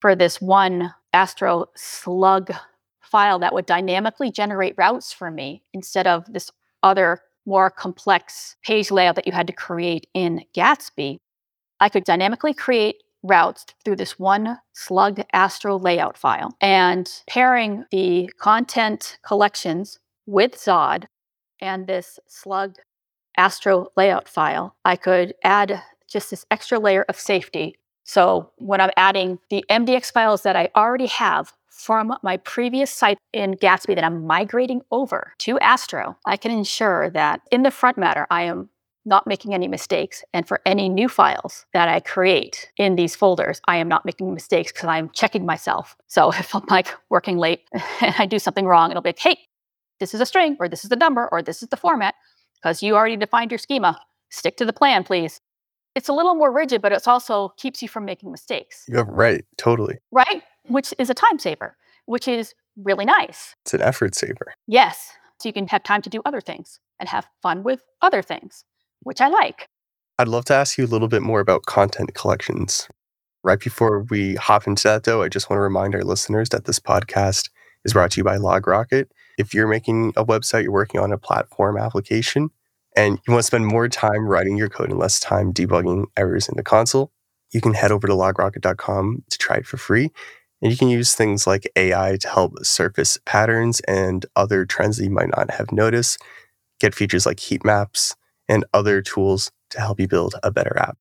for 0.01 0.15
this 0.15 0.41
one 0.41 0.95
Astro 1.13 1.67
slug 1.75 2.53
file 3.01 3.41
that 3.41 3.53
would 3.53 3.67
dynamically 3.67 4.31
generate 4.31 4.75
routes 4.77 5.13
for 5.13 5.31
me 5.31 5.65
instead 5.73 6.07
of 6.07 6.33
this 6.33 6.53
other 6.85 7.21
more 7.47 7.71
complex 7.71 8.57
page 8.63 8.91
layout 8.91 9.17
that 9.17 9.27
you 9.27 9.33
had 9.33 9.49
to 9.49 9.53
create 9.53 10.07
in 10.15 10.45
Gatsby, 10.55 11.17
I 11.81 11.89
could 11.89 12.05
dynamically 12.05 12.55
create 12.55 13.03
routes 13.23 13.67
through 13.85 13.97
this 13.97 14.19
one 14.19 14.59
slug 14.73 15.21
Astro 15.33 15.79
layout 15.79 16.17
file. 16.17 16.55
And 16.61 17.11
pairing 17.29 17.85
the 17.91 18.31
content 18.39 19.19
collections 19.27 19.99
with 20.27 20.57
Zod 20.57 21.05
and 21.61 21.87
this 21.87 22.19
slug 22.27 22.77
Astro 23.37 23.89
layout 23.97 24.29
file, 24.29 24.77
I 24.85 24.97
could 24.97 25.35
add 25.45 25.83
just 26.09 26.31
this 26.31 26.45
extra 26.51 26.79
layer 26.79 27.05
of 27.09 27.19
safety. 27.19 27.77
So 28.05 28.51
when 28.57 28.81
I'm 28.81 28.91
adding 28.97 29.39
the 29.51 29.65
MDX 29.71 30.13
files 30.13 30.43
that 30.43 30.57
I 30.57 30.71
already 30.75 31.07
have 31.07 31.53
from 31.69 32.13
my 32.23 32.37
previous 32.39 32.91
site 32.91 33.19
in 33.33 33.55
Gatsby 33.55 33.95
that 33.95 34.05
I'm 34.05 34.27
migrating 34.27 34.83
over 34.91 35.33
to 35.39 35.59
Astro, 35.61 36.17
I 36.27 36.37
can 36.37 36.51
ensure 36.51 37.09
that 37.11 37.41
in 37.51 37.63
the 37.63 37.71
front 37.71 37.97
matter, 37.97 38.27
I 38.31 38.43
am 38.43 38.69
not 39.05 39.27
making 39.27 39.55
any 39.55 39.69
mistakes. 39.69 40.23
And 40.33 40.47
for 40.47 40.61
any 40.67 40.89
new 40.89 41.09
files 41.09 41.67
that 41.73 41.89
I 41.89 42.01
create 42.01 42.71
in 42.77 42.97
these 42.97 43.17
folders, 43.17 43.61
I 43.67 43.77
am 43.77 43.89
not 43.89 44.05
making 44.05 44.33
mistakes 44.35 44.73
because 44.73 44.89
I'm 44.89 45.11
checking 45.11 45.47
myself. 45.47 45.97
So 46.07 46.33
if 46.35 46.55
I'm 46.55 46.65
like 46.69 46.89
working 47.09 47.39
late 47.39 47.63
and 48.01 48.15
I 48.19 48.27
do 48.27 48.39
something 48.39 48.67
wrong, 48.67 48.91
it'll 48.91 49.03
be 49.03 49.11
like, 49.11 49.19
hey, 49.19 49.39
this 49.99 50.15
is 50.15 50.21
a 50.21 50.27
string, 50.27 50.57
or 50.59 50.69
this 50.69 50.83
is 50.83 50.89
the 50.89 50.97
number, 50.97 51.29
or 51.31 51.43
this 51.43 51.63
is 51.63 51.69
the 51.69 51.77
format, 51.77 52.15
because 52.55 52.83
you 52.83 52.97
already 52.97 53.17
defined 53.17 53.51
your 53.51 53.59
schema. 53.59 54.01
Stick 54.31 54.57
to 54.57 54.65
the 54.65 54.73
plan, 54.73 55.05
please. 55.05 55.43
It's 55.95 56.09
a 56.09 56.13
little 56.13 56.35
more 56.35 56.51
rigid, 56.51 56.81
but 56.81 56.93
it 56.93 57.07
also 57.07 57.53
keeps 57.59 57.83
you 57.83 57.89
from 57.89 58.07
making 58.07 58.31
mistakes. 58.31 58.87
Yeah, 58.89 59.05
right. 59.07 59.45
Totally. 59.59 59.99
Right? 60.11 60.43
Which 60.69 60.95
is 60.99 61.11
a 61.11 61.15
time 61.15 61.39
saver, 61.39 61.77
which 62.07 62.29
is 62.29 62.55
really 62.77 63.05
nice. 63.05 63.55
It's 63.65 63.75
an 63.75 63.83
effort 63.83 64.15
saver. 64.15 64.55
Yes. 64.67 65.13
So 65.39 65.49
you 65.49 65.53
can 65.53 65.67
have 65.69 65.83
time 65.83 66.03
to 66.03 66.11
do 66.11 66.23
other 66.25 66.41
things 66.41 66.81
and 66.99 67.09
have 67.09 67.27
fun 67.43 67.63
with 67.63 67.83
other 68.03 68.23
things, 68.23 68.65
which 69.03 69.21
I 69.21 69.29
like. 69.29 69.69
I'd 70.19 70.29
love 70.29 70.45
to 70.47 70.55
ask 70.55 70.77
you 70.77 70.85
a 70.85 70.87
little 70.87 71.09
bit 71.09 71.23
more 71.23 71.41
about 71.41 71.63
content 71.63 72.15
collections. 72.15 72.89
Right 73.43 73.59
before 73.59 74.03
we 74.11 74.35
hop 74.35 74.67
into 74.67 74.83
that, 74.83 75.05
though, 75.05 75.23
I 75.23 75.31
just 75.31 75.49
want 75.49 75.57
to 75.57 75.63
remind 75.63 75.95
our 75.95 76.05
listeners 76.05 76.51
that 76.51 76.67
this 76.67 76.79
podcast 76.79 77.49
is 77.87 77.95
brought 77.95 78.11
to 78.11 78.21
you 78.21 78.25
by 78.25 78.37
LogRocket. 78.37 79.07
If 79.39 79.55
you're 79.55 79.67
making 79.67 80.13
a 80.17 80.25
website, 80.27 80.65
you're 80.65 80.73
working 80.73 81.01
on 81.01 81.11
a 81.11 81.17
platform 81.17 81.79
application, 81.79 82.51
and 82.95 83.19
you 83.27 83.33
want 83.33 83.41
to 83.41 83.47
spend 83.47 83.67
more 83.67 83.89
time 83.89 84.27
writing 84.27 84.59
your 84.59 84.69
code 84.69 84.91
and 84.91 84.99
less 84.99 85.21
time 85.21 85.55
debugging 85.55 86.05
errors 86.19 86.49
in 86.49 86.57
the 86.57 86.63
console, 86.63 87.13
you 87.53 87.63
can 87.63 87.73
head 87.73 87.93
over 87.93 88.07
to 88.07 88.13
logrocket.com 88.13 89.25
to 89.31 89.39
try 89.39 89.57
it 89.57 89.67
for 89.67 89.79
free. 89.79 90.11
And 90.61 90.71
you 90.71 90.77
can 90.77 90.89
use 90.89 91.15
things 91.15 91.47
like 91.47 91.71
AI 91.77 92.19
to 92.19 92.29
help 92.29 92.63
surface 92.67 93.19
patterns 93.25 93.81
and 93.89 94.27
other 94.37 94.67
trends 94.67 94.99
that 94.99 95.05
you 95.05 95.11
might 95.11 95.35
not 95.35 95.51
have 95.53 95.73
noticed, 95.73 96.21
get 96.79 96.95
features 96.95 97.25
like 97.25 97.41
heat 97.41 97.65
maps 97.65 98.17
and 98.51 98.65
other 98.75 99.01
tools 99.01 99.51
to 99.71 99.81
help 99.81 99.99
you 100.01 100.09
build 100.09 100.35
a 100.43 100.51
better 100.51 100.77
app. 100.79 100.99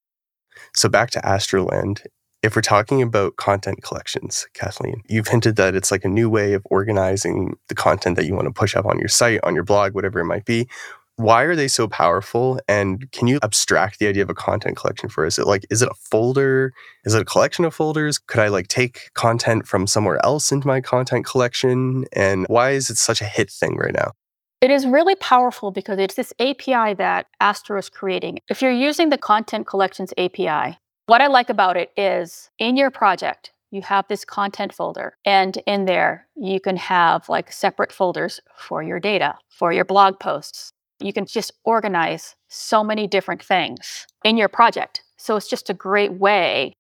So 0.76 0.88
back 0.88 1.10
to 1.12 1.20
Astroland. 1.22 2.06
If 2.42 2.56
we're 2.56 2.62
talking 2.62 3.02
about 3.02 3.36
content 3.36 3.84
collections, 3.84 4.48
Kathleen, 4.54 5.02
you've 5.10 5.28
hinted 5.28 5.58
that 5.58 5.76
it's 5.76 5.92
like 5.92 6.06
a 6.06 6.10
new 6.10 6.30
way 6.30 6.54
of 6.54 6.66
organizing 6.70 7.58
the 7.68 7.76
content 7.76 8.16
that 8.16 8.26
you 8.26 8.34
want 8.34 8.48
to 8.48 8.54
push 8.54 8.78
up 8.78 8.86
on 8.86 8.98
your 8.98 9.10
site, 9.10 9.42
on 9.44 9.56
your 9.56 9.66
blog, 9.66 9.94
whatever 9.94 10.22
it 10.22 10.26
might 10.26 10.46
be. 10.46 10.70
Why 11.18 11.44
are 11.44 11.56
they 11.56 11.68
so 11.68 11.90
powerful? 11.90 12.62
And 12.70 13.12
can 13.12 13.28
you 13.28 13.40
abstract 13.44 14.00
the 14.00 14.08
idea 14.08 14.24
of 14.24 14.30
a 14.30 14.34
content 14.34 14.78
collection 14.78 15.10
for 15.10 15.26
us? 15.26 15.34
Is 15.34 15.40
it 15.40 15.48
like, 15.48 15.66
is 15.70 15.82
it 15.82 15.90
a 15.90 15.96
folder? 15.96 16.72
Is 17.04 17.14
it 17.14 17.22
a 17.22 17.26
collection 17.26 17.66
of 17.66 17.74
folders? 17.74 18.18
Could 18.20 18.40
I 18.40 18.48
like 18.48 18.70
take 18.70 19.10
content 19.16 19.68
from 19.68 19.86
somewhere 19.86 20.24
else 20.24 20.54
into 20.54 20.66
my 20.66 20.80
content 20.80 21.26
collection? 21.26 22.06
And 22.14 22.46
why 22.48 22.70
is 22.70 22.90
it 22.90 22.96
such 22.96 23.20
a 23.20 23.26
hit 23.26 23.50
thing 23.50 23.76
right 23.76 23.94
now? 23.94 24.14
It 24.62 24.72
is 24.72 24.86
really 24.86 25.16
powerful 25.16 25.72
because 25.72 26.00
it's 26.00 26.16
this 26.16 26.34
API 26.40 26.94
that 26.96 27.28
Astro 27.40 27.80
is 27.80 27.90
creating. 27.90 28.40
If 28.50 28.62
you're 28.62 28.72
using 28.72 29.10
the 29.10 29.18
Content 29.18 29.66
Collections 29.66 30.14
API, 30.18 30.78
what 31.06 31.22
I 31.22 31.28
like 31.28 31.50
about 31.50 31.78
it 31.78 31.92
is 31.96 32.50
in 32.60 32.76
your 32.76 32.92
project, 32.92 33.52
you 33.72 33.82
have 33.84 34.06
this 34.10 34.26
content 34.26 34.74
folder, 34.74 35.16
and 35.24 35.58
in 35.66 35.86
there, 35.86 36.28
you 36.36 36.60
can 36.60 36.76
have 36.76 37.30
like 37.30 37.52
separate 37.52 37.94
folders 37.94 38.42
for 38.58 38.84
your 38.84 39.00
data, 39.00 39.38
for 39.50 39.72
your 39.72 39.86
blog 39.86 40.20
posts, 40.20 40.74
you 41.00 41.14
can 41.14 41.26
just 41.26 41.54
organize 41.64 42.36
so 42.50 42.84
many 42.84 43.08
different 43.08 43.42
things 43.42 44.08
in 44.26 44.36
your 44.36 44.50
project. 44.50 45.04
So 45.18 45.38
it's 45.38 45.48
just 45.48 45.70
a 45.70 45.74
great 45.74 46.14
way 46.14 46.74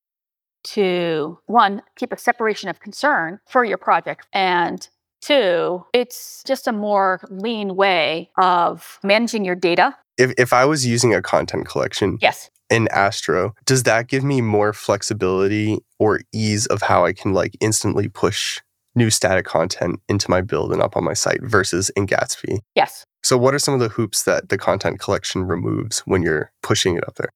to 0.65 1.39
one, 1.45 1.81
keep 1.95 2.11
a 2.11 2.17
separation 2.17 2.69
of 2.69 2.81
concern 2.81 3.39
for 3.47 3.63
your 3.63 3.77
project. 3.77 4.27
And 4.33 4.87
two, 5.21 5.85
it's 5.93 6.43
just 6.45 6.67
a 6.67 6.71
more 6.71 7.21
lean 7.29 7.75
way 7.75 8.29
of 8.37 8.99
managing 9.03 9.45
your 9.45 9.55
data. 9.55 9.95
If, 10.17 10.33
if 10.37 10.53
I 10.53 10.65
was 10.65 10.85
using 10.85 11.13
a 11.13 11.21
content 11.21 11.67
collection 11.67 12.17
yes. 12.21 12.49
in 12.69 12.87
Astro, 12.89 13.53
does 13.65 13.83
that 13.83 14.07
give 14.07 14.23
me 14.23 14.41
more 14.41 14.73
flexibility 14.73 15.79
or 15.97 16.21
ease 16.33 16.65
of 16.67 16.81
how 16.81 17.05
I 17.05 17.13
can 17.13 17.33
like 17.33 17.55
instantly 17.61 18.09
push 18.09 18.59
new 18.95 19.09
static 19.09 19.45
content 19.45 20.01
into 20.09 20.29
my 20.29 20.41
build 20.41 20.73
and 20.73 20.81
up 20.81 20.97
on 20.97 21.03
my 21.03 21.13
site 21.13 21.41
versus 21.41 21.89
in 21.91 22.07
Gatsby? 22.07 22.59
Yes. 22.75 23.05
So, 23.23 23.37
what 23.37 23.53
are 23.53 23.59
some 23.59 23.73
of 23.73 23.79
the 23.79 23.89
hoops 23.89 24.23
that 24.23 24.49
the 24.49 24.57
content 24.57 24.99
collection 24.99 25.43
removes 25.43 25.99
when 26.01 26.23
you're 26.23 26.51
pushing 26.63 26.95
it 26.95 27.07
up 27.07 27.15
there? 27.15 27.29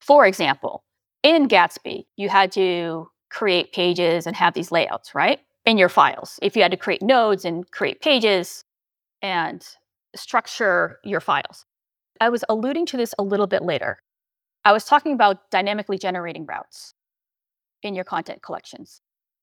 For 0.00 0.26
example, 0.26 0.84
in 1.22 1.48
Gatsby, 1.48 2.04
you 2.16 2.28
had 2.28 2.52
to 2.52 3.08
create 3.30 3.72
pages 3.72 4.26
and 4.26 4.36
have 4.36 4.54
these 4.54 4.70
layouts, 4.70 5.14
right? 5.14 5.40
In 5.64 5.78
your 5.78 5.88
files. 5.88 6.38
If 6.42 6.56
you 6.56 6.62
had 6.62 6.70
to 6.72 6.76
create 6.76 7.02
nodes 7.02 7.44
and 7.44 7.70
create 7.70 8.00
pages 8.00 8.64
and 9.22 9.66
structure 10.14 10.98
your 11.04 11.20
files. 11.20 11.64
I 12.20 12.28
was 12.28 12.44
alluding 12.48 12.86
to 12.86 12.96
this 12.96 13.14
a 13.18 13.22
little 13.22 13.46
bit 13.46 13.62
later. 13.62 13.98
I 14.64 14.72
was 14.72 14.84
talking 14.84 15.12
about 15.12 15.50
dynamically 15.50 15.98
generating 15.98 16.46
routes 16.46 16.94
in 17.82 17.94
your 17.94 18.04
content 18.04 18.42
collections. 18.42 19.00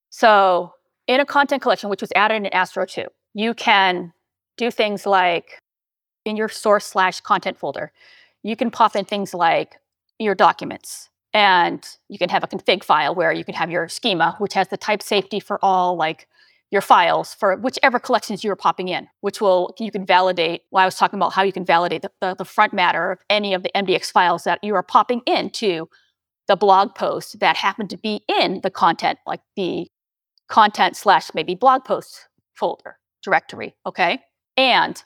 So, 0.09 0.73
in 1.07 1.19
a 1.19 1.25
content 1.25 1.61
collection, 1.61 1.89
which 1.89 2.01
was 2.01 2.11
added 2.15 2.35
in 2.35 2.47
Astro 2.47 2.85
2, 2.85 3.05
you 3.33 3.53
can 3.53 4.13
do 4.57 4.71
things 4.71 5.05
like 5.05 5.59
in 6.25 6.35
your 6.37 6.49
source 6.49 6.85
slash 6.85 7.21
content 7.21 7.57
folder, 7.57 7.91
you 8.43 8.55
can 8.55 8.71
pop 8.71 8.95
in 8.95 9.05
things 9.05 9.33
like 9.33 9.77
your 10.19 10.35
documents. 10.35 11.09
And 11.33 11.87
you 12.09 12.17
can 12.17 12.29
have 12.29 12.43
a 12.43 12.47
config 12.47 12.83
file 12.83 13.15
where 13.15 13.31
you 13.31 13.45
can 13.45 13.55
have 13.55 13.71
your 13.71 13.87
schema, 13.87 14.35
which 14.39 14.53
has 14.53 14.67
the 14.67 14.77
type 14.77 15.01
safety 15.01 15.39
for 15.39 15.57
all 15.63 15.95
like 15.95 16.27
your 16.71 16.81
files 16.81 17.33
for 17.33 17.57
whichever 17.57 17.99
collections 17.99 18.43
you 18.43 18.51
are 18.51 18.55
popping 18.55 18.87
in, 18.87 19.07
which 19.19 19.41
will 19.41 19.75
you 19.77 19.91
can 19.91 20.05
validate. 20.05 20.63
Well, 20.71 20.81
I 20.81 20.85
was 20.85 20.95
talking 20.95 21.19
about 21.19 21.33
how 21.33 21.43
you 21.43 21.51
can 21.51 21.65
validate 21.65 22.01
the, 22.01 22.11
the, 22.21 22.35
the 22.35 22.45
front 22.45 22.73
matter 22.73 23.11
of 23.11 23.19
any 23.29 23.53
of 23.53 23.63
the 23.63 23.71
MDX 23.75 24.11
files 24.11 24.45
that 24.45 24.63
you 24.63 24.73
are 24.75 24.83
popping 24.83 25.21
into 25.25 25.89
the 26.47 26.55
blog 26.55 26.95
post 26.95 27.39
that 27.39 27.57
happen 27.57 27.87
to 27.89 27.97
be 27.97 28.23
in 28.27 28.61
the 28.61 28.71
content, 28.71 29.19
like 29.27 29.41
the 29.55 29.87
content 30.47 30.95
slash 30.95 31.31
maybe 31.33 31.55
blog 31.55 31.83
post 31.83 32.27
folder 32.53 32.97
directory. 33.21 33.75
Okay. 33.85 34.19
And 34.57 35.01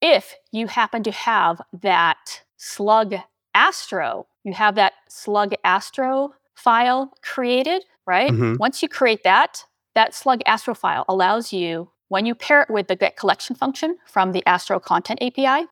if 0.00 0.34
you 0.52 0.66
happen 0.66 1.02
to 1.02 1.10
have 1.10 1.60
that 1.82 2.42
slug 2.56 3.14
astro, 3.54 4.26
you 4.44 4.52
have 4.52 4.74
that 4.76 4.94
slug 5.08 5.52
astro 5.64 6.34
file 6.54 7.12
created, 7.22 7.84
right? 8.06 8.30
Mm-hmm. 8.30 8.56
Once 8.56 8.82
you 8.82 8.88
create 8.88 9.22
that, 9.24 9.64
that 9.94 10.14
slug 10.14 10.40
astro 10.46 10.74
file 10.74 11.04
allows 11.08 11.52
you, 11.52 11.90
when 12.08 12.26
you 12.26 12.34
pair 12.34 12.62
it 12.62 12.70
with 12.70 12.88
the 12.88 12.96
get 12.96 13.16
collection 13.16 13.54
function 13.54 13.96
from 14.04 14.32
the 14.32 14.44
Astro 14.44 14.80
content 14.80 15.22
API, 15.22 15.66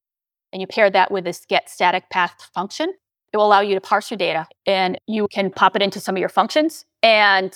and 0.52 0.60
you 0.60 0.66
pair 0.66 0.88
that 0.88 1.10
with 1.10 1.24
this 1.24 1.44
get 1.44 1.68
static 1.68 2.08
path 2.10 2.50
function, 2.54 2.94
it 3.32 3.36
will 3.36 3.46
allow 3.46 3.60
you 3.60 3.74
to 3.74 3.80
parse 3.80 4.10
your 4.10 4.16
data 4.16 4.46
and 4.64 4.98
you 5.06 5.28
can 5.28 5.50
pop 5.50 5.76
it 5.76 5.82
into 5.82 6.00
some 6.00 6.14
of 6.14 6.20
your 6.20 6.28
functions. 6.28 6.86
And 7.02 7.54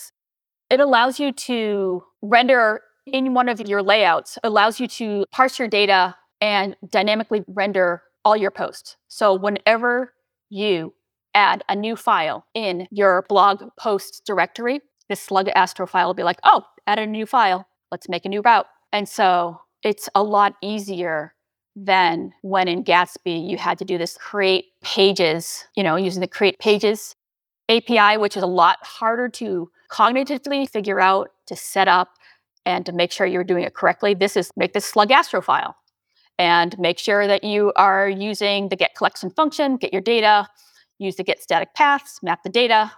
it 0.69 0.81
allows 0.81 1.19
you 1.19 1.33
to 1.33 2.05
render 2.21 2.83
in 3.07 3.35
one 3.35 3.49
of 3.49 3.61
your 3.61 3.83
layouts, 3.83 4.39
allows 4.43 4.81
you 4.81 4.87
to 4.89 5.25
parse 5.33 5.59
your 5.59 5.69
data 5.69 6.17
and 6.41 6.77
dynamically 6.89 7.45
render 7.47 8.03
all 8.25 8.37
your 8.37 8.51
posts. 8.51 8.97
So 9.09 9.35
whenever 9.35 10.13
you 10.51 10.93
add 11.35 11.63
a 11.69 11.77
new 11.77 11.97
file 11.97 12.47
in 12.55 12.87
your 12.91 13.25
blog 13.29 13.63
posts 13.79 14.21
directory, 14.21 14.81
this 15.09 15.21
slug 15.21 15.49
astro 15.55 15.87
file 15.87 16.07
will 16.07 16.15
be 16.15 16.23
like, 16.23 16.39
oh, 16.45 16.63
add 16.87 16.99
a 16.99 17.07
new 17.07 17.27
file. 17.27 17.67
Let's 17.91 18.09
make 18.09 18.25
a 18.25 18.29
new 18.29 18.41
route. 18.41 18.67
And 18.93 19.09
so 19.09 19.61
it's 19.83 20.09
a 20.15 20.23
lot 20.23 20.55
easier 20.63 21.35
than 21.75 22.33
when 22.43 22.69
in 22.69 22.85
Gatsby 22.85 23.49
you 23.49 23.57
had 23.57 23.79
to 23.79 23.85
do 23.85 23.99
this 23.99 24.17
create 24.19 24.67
pages, 24.83 25.65
you 25.75 25.83
know, 25.83 25.97
using 25.97 26.21
the 26.21 26.29
create 26.29 26.59
pages 26.59 27.17
API, 27.69 28.19
which 28.19 28.37
is 28.37 28.43
a 28.43 28.47
lot 28.47 28.79
harder 28.83 29.29
to 29.29 29.71
cognitively 29.91 30.69
figure 30.69 31.01
out, 31.01 31.31
to 31.47 31.57
set 31.57 31.89
up, 31.89 32.11
and 32.65 32.87
to 32.87 32.93
make 32.93 33.11
sure 33.11 33.27
you're 33.27 33.45
doing 33.45 33.65
it 33.65 33.75
correctly. 33.75 34.15
This 34.15 34.37
is 34.37 34.51
make 34.57 34.73
this 34.73 34.85
slug 34.85 35.11
astro 35.11 35.41
file 35.41 35.77
and 36.39 36.79
make 36.79 36.99
sure 36.99 37.27
that 37.27 37.45
you 37.45 37.73
are 37.77 38.09
using 38.09 38.69
the 38.69 38.77
get 38.77 38.95
collection 38.95 39.31
function, 39.31 39.77
get 39.77 39.93
your 39.93 40.03
data, 40.03 40.49
use 41.03 41.17
the 41.17 41.25
get 41.25 41.43
static 41.43 41.75
paths, 41.75 42.21
map 42.23 42.43
the 42.43 42.51
data, 42.51 42.93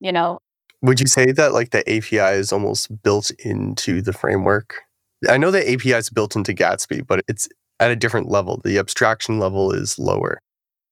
you 0.00 0.12
know. 0.12 0.38
Would 0.82 1.00
you 1.00 1.06
say 1.06 1.32
that 1.32 1.52
like 1.52 1.70
the 1.70 1.88
API 1.88 2.38
is 2.38 2.52
almost 2.52 3.02
built 3.02 3.30
into 3.38 4.02
the 4.02 4.12
framework? 4.12 4.82
I 5.28 5.36
know 5.36 5.50
the 5.50 5.72
API 5.72 5.92
is 5.92 6.10
built 6.10 6.34
into 6.34 6.52
Gatsby, 6.52 7.06
but 7.06 7.24
it's 7.28 7.48
at 7.78 7.90
a 7.90 7.96
different 7.96 8.28
level. 8.28 8.60
The 8.64 8.78
abstraction 8.78 9.38
level 9.38 9.72
is 9.72 9.98
lower. 9.98 10.40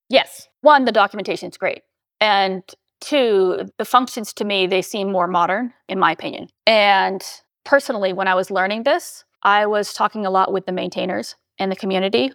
Yes. 0.08 0.48
One, 0.60 0.84
the 0.84 0.92
documentation 0.92 1.50
is 1.50 1.56
great. 1.56 1.82
And 2.20 2.62
two, 3.00 3.68
the 3.78 3.84
functions 3.84 4.32
to 4.34 4.44
me, 4.44 4.66
they 4.66 4.82
seem 4.82 5.10
more 5.10 5.26
modern, 5.26 5.72
in 5.88 5.98
my 5.98 6.12
opinion. 6.12 6.48
And 6.66 7.22
personally, 7.64 8.12
when 8.12 8.28
I 8.28 8.34
was 8.34 8.50
learning 8.50 8.82
this, 8.82 9.24
I 9.42 9.66
was 9.66 9.92
talking 9.92 10.26
a 10.26 10.30
lot 10.30 10.52
with 10.52 10.66
the 10.66 10.72
maintainers 10.72 11.36
and 11.58 11.72
the 11.72 11.76
community. 11.76 12.32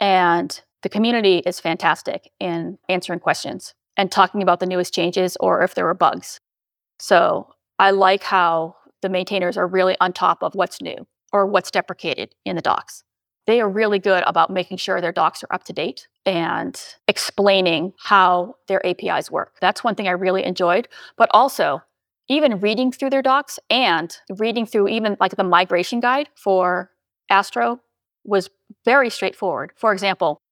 And 0.00 0.60
the 0.82 0.88
community 0.88 1.38
is 1.38 1.60
fantastic 1.60 2.30
in 2.38 2.78
answering 2.88 3.20
questions 3.20 3.74
and 3.96 4.12
talking 4.12 4.42
about 4.42 4.60
the 4.60 4.66
newest 4.66 4.94
changes 4.94 5.36
or 5.40 5.62
if 5.62 5.74
there 5.74 5.84
were 5.84 5.94
bugs. 5.94 6.40
So 7.00 7.54
I 7.78 7.90
like 7.90 8.22
how 8.22 8.76
the 9.02 9.08
maintainers 9.08 9.56
are 9.56 9.66
really 9.66 9.96
on 10.00 10.12
top 10.12 10.42
of 10.42 10.54
what's 10.54 10.80
new 10.80 11.06
or 11.32 11.46
what's 11.46 11.70
deprecated 11.70 12.34
in 12.44 12.56
the 12.56 12.62
docs. 12.62 13.04
They 13.46 13.60
are 13.60 13.68
really 13.68 13.98
good 13.98 14.22
about 14.26 14.50
making 14.50 14.76
sure 14.76 15.00
their 15.00 15.12
docs 15.12 15.42
are 15.42 15.52
up 15.54 15.64
to 15.64 15.72
date 15.72 16.06
and 16.26 16.78
explaining 17.08 17.94
how 17.98 18.56
their 18.66 18.84
APIs 18.86 19.30
work. 19.30 19.54
That's 19.60 19.82
one 19.82 19.94
thing 19.94 20.06
I 20.06 20.12
really 20.12 20.44
enjoyed. 20.44 20.86
But 21.16 21.30
also, 21.32 21.82
even 22.28 22.60
reading 22.60 22.92
through 22.92 23.10
their 23.10 23.22
docs 23.22 23.58
and 23.70 24.14
reading 24.36 24.66
through 24.66 24.88
even 24.88 25.16
like 25.18 25.36
the 25.36 25.44
migration 25.44 26.00
guide 26.00 26.28
for 26.36 26.90
Astro 27.30 27.80
was 28.24 28.50
very 28.84 29.08
straightforward. 29.08 29.72
For 29.76 29.92
example, 29.92 30.42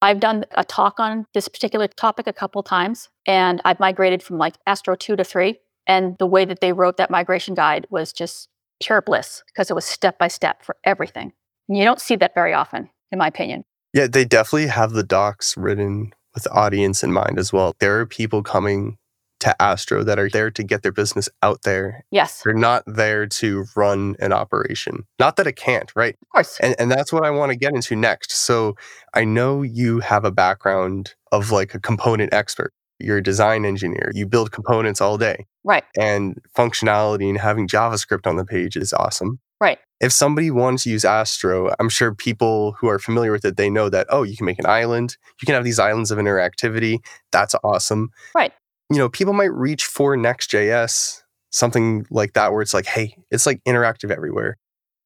I've 0.00 0.20
done 0.20 0.44
a 0.52 0.64
talk 0.64 1.00
on 1.00 1.26
this 1.34 1.48
particular 1.48 1.88
topic 1.88 2.26
a 2.26 2.32
couple 2.32 2.62
times, 2.62 3.08
and 3.26 3.60
I've 3.64 3.80
migrated 3.80 4.22
from 4.22 4.38
like 4.38 4.54
Astro 4.66 4.94
2 4.94 5.16
to 5.16 5.24
3. 5.24 5.58
And 5.86 6.16
the 6.18 6.26
way 6.26 6.44
that 6.44 6.60
they 6.60 6.72
wrote 6.72 6.98
that 6.98 7.10
migration 7.10 7.54
guide 7.54 7.86
was 7.90 8.12
just 8.12 8.48
pure 8.80 9.00
bliss 9.00 9.42
because 9.46 9.70
it 9.70 9.74
was 9.74 9.84
step 9.84 10.18
by 10.18 10.28
step 10.28 10.62
for 10.62 10.76
everything. 10.84 11.32
And 11.68 11.78
you 11.78 11.84
don't 11.84 12.00
see 12.00 12.14
that 12.16 12.34
very 12.34 12.52
often, 12.52 12.90
in 13.10 13.18
my 13.18 13.26
opinion. 13.26 13.64
Yeah, 13.94 14.06
they 14.06 14.24
definitely 14.24 14.68
have 14.68 14.92
the 14.92 15.02
docs 15.02 15.56
written 15.56 16.12
with 16.34 16.44
the 16.44 16.52
audience 16.52 17.02
in 17.02 17.12
mind 17.12 17.38
as 17.38 17.52
well. 17.52 17.74
There 17.80 17.98
are 17.98 18.06
people 18.06 18.42
coming 18.42 18.98
to 19.40 19.62
Astro 19.62 20.02
that 20.04 20.18
are 20.18 20.28
there 20.28 20.50
to 20.50 20.62
get 20.62 20.82
their 20.82 20.92
business 20.92 21.28
out 21.42 21.62
there. 21.62 22.04
Yes. 22.10 22.42
They're 22.42 22.54
not 22.54 22.82
there 22.86 23.26
to 23.26 23.66
run 23.76 24.16
an 24.18 24.32
operation. 24.32 25.04
Not 25.18 25.36
that 25.36 25.46
it 25.46 25.56
can't, 25.56 25.90
right? 25.94 26.16
Of 26.22 26.28
course. 26.28 26.58
And, 26.60 26.74
and 26.78 26.90
that's 26.90 27.12
what 27.12 27.24
I 27.24 27.30
want 27.30 27.52
to 27.52 27.58
get 27.58 27.74
into 27.74 27.96
next. 27.96 28.32
So 28.32 28.76
I 29.14 29.24
know 29.24 29.62
you 29.62 30.00
have 30.00 30.24
a 30.24 30.32
background 30.32 31.14
of 31.32 31.50
like 31.50 31.74
a 31.74 31.80
component 31.80 32.32
expert. 32.32 32.72
You're 32.98 33.18
a 33.18 33.22
design 33.22 33.64
engineer. 33.64 34.10
You 34.12 34.26
build 34.26 34.50
components 34.50 35.00
all 35.00 35.18
day. 35.18 35.46
Right. 35.62 35.84
And 35.96 36.40
functionality 36.56 37.28
and 37.28 37.38
having 37.38 37.68
JavaScript 37.68 38.26
on 38.26 38.36
the 38.36 38.44
page 38.44 38.76
is 38.76 38.92
awesome. 38.92 39.38
Right. 39.60 39.78
If 40.00 40.12
somebody 40.12 40.50
wants 40.50 40.84
to 40.84 40.90
use 40.90 41.04
Astro, 41.04 41.74
I'm 41.80 41.88
sure 41.88 42.14
people 42.14 42.72
who 42.72 42.88
are 42.88 43.00
familiar 43.00 43.32
with 43.32 43.44
it, 43.44 43.56
they 43.56 43.68
know 43.68 43.88
that, 43.88 44.06
oh, 44.10 44.22
you 44.22 44.36
can 44.36 44.46
make 44.46 44.60
an 44.60 44.66
island. 44.66 45.16
You 45.40 45.46
can 45.46 45.56
have 45.56 45.64
these 45.64 45.80
islands 45.80 46.12
of 46.12 46.18
interactivity. 46.18 47.00
That's 47.32 47.56
awesome. 47.64 48.10
Right 48.34 48.52
you 48.90 48.98
know, 48.98 49.08
people 49.08 49.32
might 49.32 49.52
reach 49.52 49.84
for 49.84 50.16
Next.js, 50.16 51.22
something 51.50 52.06
like 52.10 52.32
that, 52.34 52.52
where 52.52 52.62
it's 52.62 52.74
like, 52.74 52.86
hey, 52.86 53.16
it's 53.30 53.46
like 53.46 53.62
interactive 53.64 54.10
everywhere. 54.10 54.56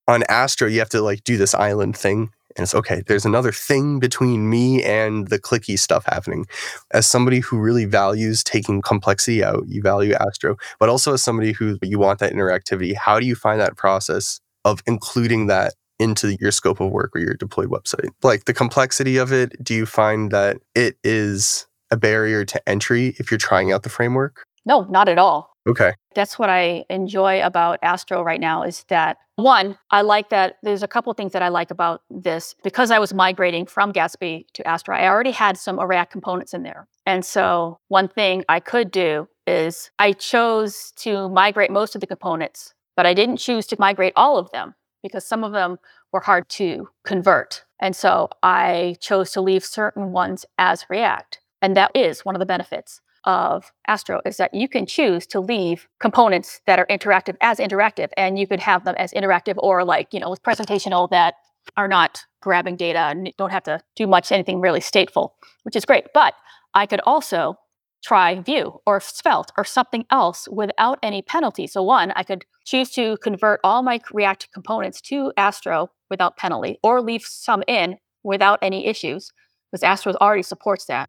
On 0.08 0.22
Astro, 0.28 0.68
you 0.68 0.78
have 0.78 0.88
to 0.90 1.00
like 1.00 1.24
do 1.24 1.36
this 1.36 1.54
island 1.54 1.96
thing. 1.96 2.30
And 2.54 2.64
it's 2.64 2.74
okay, 2.74 3.02
there's 3.06 3.24
another 3.24 3.50
thing 3.50 3.98
between 3.98 4.50
me 4.50 4.82
and 4.82 5.28
the 5.28 5.38
clicky 5.38 5.78
stuff 5.78 6.04
happening. 6.04 6.44
As 6.90 7.06
somebody 7.06 7.40
who 7.40 7.58
really 7.58 7.86
values 7.86 8.44
taking 8.44 8.82
complexity 8.82 9.42
out, 9.42 9.64
you 9.68 9.80
value 9.80 10.12
Astro, 10.12 10.56
but 10.78 10.90
also 10.90 11.14
as 11.14 11.22
somebody 11.22 11.52
who 11.52 11.78
you 11.80 11.98
want 11.98 12.18
that 12.18 12.32
interactivity, 12.32 12.94
how 12.94 13.18
do 13.18 13.26
you 13.26 13.34
find 13.34 13.58
that 13.60 13.76
process 13.76 14.38
of 14.66 14.82
including 14.86 15.46
that 15.46 15.72
into 15.98 16.36
your 16.40 16.50
scope 16.50 16.80
of 16.80 16.90
work 16.90 17.12
or 17.14 17.20
your 17.20 17.34
deployed 17.34 17.70
website? 17.70 18.10
Like 18.22 18.44
the 18.44 18.54
complexity 18.54 19.16
of 19.16 19.32
it, 19.32 19.62
do 19.64 19.72
you 19.72 19.86
find 19.86 20.30
that 20.30 20.58
it 20.74 20.96
is 21.02 21.66
a 21.92 21.96
barrier 21.96 22.44
to 22.44 22.68
entry 22.68 23.14
if 23.18 23.30
you're 23.30 23.38
trying 23.38 23.70
out 23.70 23.84
the 23.84 23.88
framework? 23.88 24.44
No, 24.64 24.84
not 24.84 25.08
at 25.08 25.18
all. 25.18 25.56
Okay. 25.66 25.92
That's 26.14 26.38
what 26.38 26.50
I 26.50 26.84
enjoy 26.90 27.44
about 27.44 27.78
Astro 27.82 28.22
right 28.22 28.40
now 28.40 28.64
is 28.64 28.84
that 28.88 29.18
one, 29.36 29.78
I 29.90 30.02
like 30.02 30.30
that 30.30 30.56
there's 30.62 30.82
a 30.82 30.88
couple 30.88 31.12
things 31.14 31.32
that 31.32 31.42
I 31.42 31.48
like 31.48 31.70
about 31.70 32.02
this. 32.10 32.54
Because 32.64 32.90
I 32.90 32.98
was 32.98 33.14
migrating 33.14 33.66
from 33.66 33.92
Gatsby 33.92 34.46
to 34.54 34.66
Astro, 34.66 34.96
I 34.96 35.06
already 35.08 35.30
had 35.30 35.56
some 35.56 35.78
React 35.78 36.12
components 36.12 36.52
in 36.52 36.64
there. 36.64 36.88
And 37.06 37.24
so 37.24 37.78
one 37.88 38.08
thing 38.08 38.44
I 38.48 38.60
could 38.60 38.90
do 38.90 39.28
is 39.46 39.90
I 39.98 40.12
chose 40.12 40.92
to 40.96 41.28
migrate 41.28 41.70
most 41.70 41.94
of 41.94 42.00
the 42.00 42.06
components, 42.06 42.74
but 42.96 43.06
I 43.06 43.14
didn't 43.14 43.38
choose 43.38 43.66
to 43.68 43.76
migrate 43.78 44.12
all 44.16 44.38
of 44.38 44.50
them 44.50 44.74
because 45.02 45.24
some 45.24 45.44
of 45.44 45.52
them 45.52 45.78
were 46.12 46.20
hard 46.20 46.48
to 46.50 46.88
convert. 47.04 47.64
And 47.80 47.96
so 47.96 48.28
I 48.42 48.96
chose 49.00 49.32
to 49.32 49.40
leave 49.40 49.64
certain 49.64 50.12
ones 50.12 50.44
as 50.58 50.86
React. 50.88 51.40
And 51.62 51.76
that 51.76 51.92
is 51.94 52.24
one 52.24 52.34
of 52.34 52.40
the 52.40 52.46
benefits 52.46 53.00
of 53.24 53.72
Astro 53.86 54.20
is 54.26 54.36
that 54.36 54.52
you 54.52 54.68
can 54.68 54.84
choose 54.84 55.26
to 55.28 55.40
leave 55.40 55.88
components 56.00 56.60
that 56.66 56.80
are 56.80 56.86
interactive 56.86 57.36
as 57.40 57.58
interactive, 57.58 58.10
and 58.16 58.38
you 58.38 58.46
could 58.46 58.60
have 58.60 58.84
them 58.84 58.96
as 58.98 59.12
interactive 59.12 59.54
or 59.58 59.84
like, 59.84 60.12
you 60.12 60.20
know, 60.20 60.34
presentational 60.44 61.08
that 61.10 61.34
are 61.76 61.86
not 61.88 62.24
grabbing 62.40 62.76
data 62.76 62.98
and 62.98 63.32
don't 63.38 63.52
have 63.52 63.62
to 63.62 63.80
do 63.94 64.06
much 64.08 64.32
anything 64.32 64.60
really 64.60 64.80
stateful, 64.80 65.30
which 65.62 65.76
is 65.76 65.84
great. 65.84 66.06
But 66.12 66.34
I 66.74 66.86
could 66.86 67.00
also 67.06 67.56
try 68.02 68.40
Vue 68.40 68.80
or 68.84 69.00
Svelte 69.00 69.52
or 69.56 69.64
something 69.64 70.04
else 70.10 70.48
without 70.50 70.98
any 71.04 71.22
penalty. 71.22 71.68
So 71.68 71.84
one, 71.84 72.10
I 72.16 72.24
could 72.24 72.44
choose 72.64 72.90
to 72.90 73.16
convert 73.18 73.60
all 73.62 73.82
my 73.82 74.00
React 74.12 74.48
components 74.52 75.00
to 75.02 75.32
Astro 75.36 75.90
without 76.10 76.36
penalty 76.36 76.78
or 76.82 77.00
leave 77.00 77.22
some 77.22 77.62
in 77.68 77.98
without 78.24 78.58
any 78.60 78.86
issues 78.86 79.32
because 79.70 79.84
Astro 79.84 80.14
already 80.20 80.42
supports 80.42 80.86
that. 80.86 81.08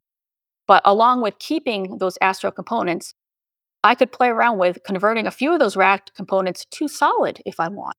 But 0.67 0.81
along 0.85 1.21
with 1.21 1.39
keeping 1.39 1.97
those 1.97 2.17
Astro 2.21 2.51
components, 2.51 3.13
I 3.83 3.95
could 3.95 4.11
play 4.11 4.29
around 4.29 4.59
with 4.59 4.79
converting 4.85 5.27
a 5.27 5.31
few 5.31 5.51
of 5.53 5.59
those 5.59 5.75
React 5.75 6.13
components 6.15 6.65
to 6.71 6.87
Solid 6.87 7.41
if 7.45 7.59
I 7.59 7.67
want, 7.67 7.97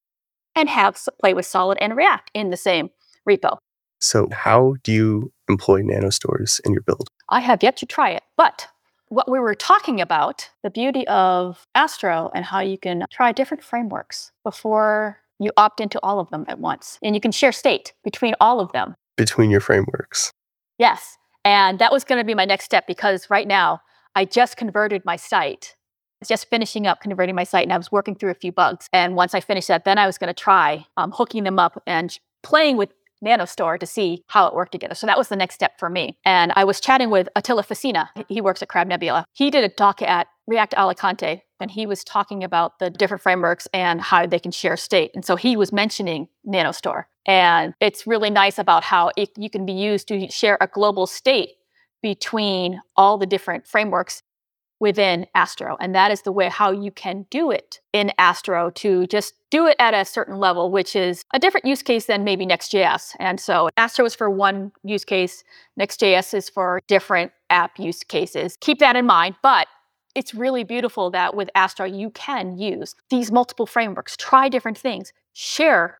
and 0.54 0.68
have 0.68 0.98
play 1.20 1.34
with 1.34 1.46
Solid 1.46 1.78
and 1.80 1.96
React 1.96 2.30
in 2.32 2.50
the 2.50 2.56
same 2.56 2.90
repo. 3.28 3.58
So, 4.00 4.28
how 4.32 4.76
do 4.82 4.92
you 4.92 5.32
employ 5.48 5.82
nanostores 5.82 6.60
in 6.64 6.72
your 6.72 6.82
build? 6.82 7.08
I 7.28 7.40
have 7.40 7.62
yet 7.62 7.76
to 7.78 7.86
try 7.86 8.10
it, 8.10 8.22
but 8.36 8.68
what 9.08 9.30
we 9.30 9.38
were 9.38 9.54
talking 9.54 10.00
about, 10.00 10.50
the 10.62 10.70
beauty 10.70 11.06
of 11.06 11.66
Astro 11.74 12.30
and 12.34 12.44
how 12.44 12.60
you 12.60 12.78
can 12.78 13.04
try 13.10 13.32
different 13.32 13.62
frameworks 13.62 14.32
before 14.42 15.20
you 15.38 15.52
opt 15.56 15.80
into 15.80 16.00
all 16.02 16.20
of 16.20 16.30
them 16.30 16.44
at 16.48 16.58
once. 16.58 16.98
And 17.02 17.14
you 17.14 17.20
can 17.20 17.32
share 17.32 17.52
state 17.52 17.92
between 18.02 18.34
all 18.40 18.60
of 18.60 18.72
them. 18.72 18.94
Between 19.16 19.50
your 19.50 19.60
frameworks. 19.60 20.32
Yes. 20.78 21.16
And 21.44 21.78
that 21.78 21.92
was 21.92 22.04
going 22.04 22.18
to 22.18 22.24
be 22.24 22.34
my 22.34 22.44
next 22.44 22.64
step 22.64 22.86
because 22.86 23.28
right 23.30 23.46
now 23.46 23.80
I 24.14 24.24
just 24.24 24.56
converted 24.56 25.02
my 25.04 25.16
site. 25.16 25.76
Just 26.26 26.48
finishing 26.48 26.86
up 26.86 27.00
converting 27.00 27.34
my 27.34 27.44
site 27.44 27.64
and 27.64 27.72
I 27.72 27.76
was 27.76 27.92
working 27.92 28.14
through 28.14 28.30
a 28.30 28.34
few 28.34 28.50
bugs. 28.50 28.88
And 28.92 29.14
once 29.14 29.34
I 29.34 29.40
finished 29.40 29.68
that, 29.68 29.84
then 29.84 29.98
I 29.98 30.06
was 30.06 30.16
going 30.16 30.28
to 30.28 30.34
try 30.34 30.86
um, 30.96 31.12
hooking 31.12 31.44
them 31.44 31.58
up 31.58 31.82
and 31.86 32.18
playing 32.42 32.78
with 32.78 32.92
NanoStore 33.24 33.78
to 33.78 33.86
see 33.86 34.22
how 34.28 34.46
it 34.46 34.54
worked 34.54 34.72
together. 34.72 34.94
So 34.94 35.06
that 35.06 35.18
was 35.18 35.28
the 35.28 35.36
next 35.36 35.54
step 35.54 35.78
for 35.78 35.90
me. 35.90 36.18
And 36.24 36.52
I 36.56 36.64
was 36.64 36.80
chatting 36.80 37.10
with 37.10 37.28
Atila 37.36 37.66
Fassina. 37.66 38.08
He 38.28 38.40
works 38.40 38.62
at 38.62 38.68
CrabNebula. 38.68 39.24
He 39.32 39.50
did 39.50 39.64
a 39.64 39.68
talk 39.68 40.02
at 40.02 40.28
React 40.46 40.74
Alicante 40.74 41.42
and 41.60 41.70
he 41.70 41.86
was 41.86 42.04
talking 42.04 42.44
about 42.44 42.78
the 42.78 42.90
different 42.90 43.22
frameworks 43.22 43.66
and 43.72 44.00
how 44.00 44.26
they 44.26 44.38
can 44.38 44.52
share 44.52 44.76
state. 44.76 45.10
And 45.14 45.24
so 45.24 45.36
he 45.36 45.56
was 45.56 45.72
mentioning 45.72 46.28
NanoStore. 46.46 47.04
And 47.26 47.74
it's 47.80 48.06
really 48.06 48.30
nice 48.30 48.58
about 48.58 48.84
how 48.84 49.10
it, 49.16 49.30
you 49.36 49.50
can 49.50 49.64
be 49.64 49.72
used 49.72 50.08
to 50.08 50.28
share 50.30 50.58
a 50.60 50.66
global 50.66 51.06
state 51.06 51.52
between 52.02 52.80
all 52.96 53.16
the 53.16 53.26
different 53.26 53.66
frameworks 53.66 54.22
within 54.80 55.26
Astro. 55.34 55.76
And 55.80 55.94
that 55.94 56.10
is 56.10 56.22
the 56.22 56.32
way 56.32 56.48
how 56.48 56.70
you 56.70 56.90
can 56.90 57.26
do 57.30 57.50
it 57.50 57.80
in 57.92 58.12
Astro 58.18 58.70
to 58.70 59.06
just 59.06 59.34
do 59.50 59.66
it 59.66 59.76
at 59.78 59.94
a 59.94 60.04
certain 60.04 60.38
level, 60.38 60.70
which 60.70 60.94
is 60.94 61.24
a 61.32 61.38
different 61.38 61.64
use 61.64 61.82
case 61.82 62.06
than 62.06 62.24
maybe 62.24 62.44
Next.js. 62.44 63.14
And 63.18 63.40
so 63.40 63.70
Astro 63.76 64.04
is 64.04 64.14
for 64.14 64.28
one 64.28 64.72
use 64.82 65.04
case, 65.04 65.44
Next.js 65.76 66.34
is 66.34 66.50
for 66.50 66.80
different 66.88 67.32
app 67.48 67.78
use 67.78 68.02
cases. 68.02 68.58
Keep 68.60 68.80
that 68.80 68.96
in 68.96 69.06
mind. 69.06 69.36
But 69.42 69.68
it's 70.14 70.34
really 70.34 70.64
beautiful 70.64 71.10
that 71.12 71.34
with 71.34 71.48
Astro, 71.54 71.86
you 71.86 72.10
can 72.10 72.58
use 72.58 72.94
these 73.10 73.32
multiple 73.32 73.66
frameworks, 73.66 74.16
try 74.16 74.48
different 74.48 74.76
things, 74.76 75.12
share 75.32 75.98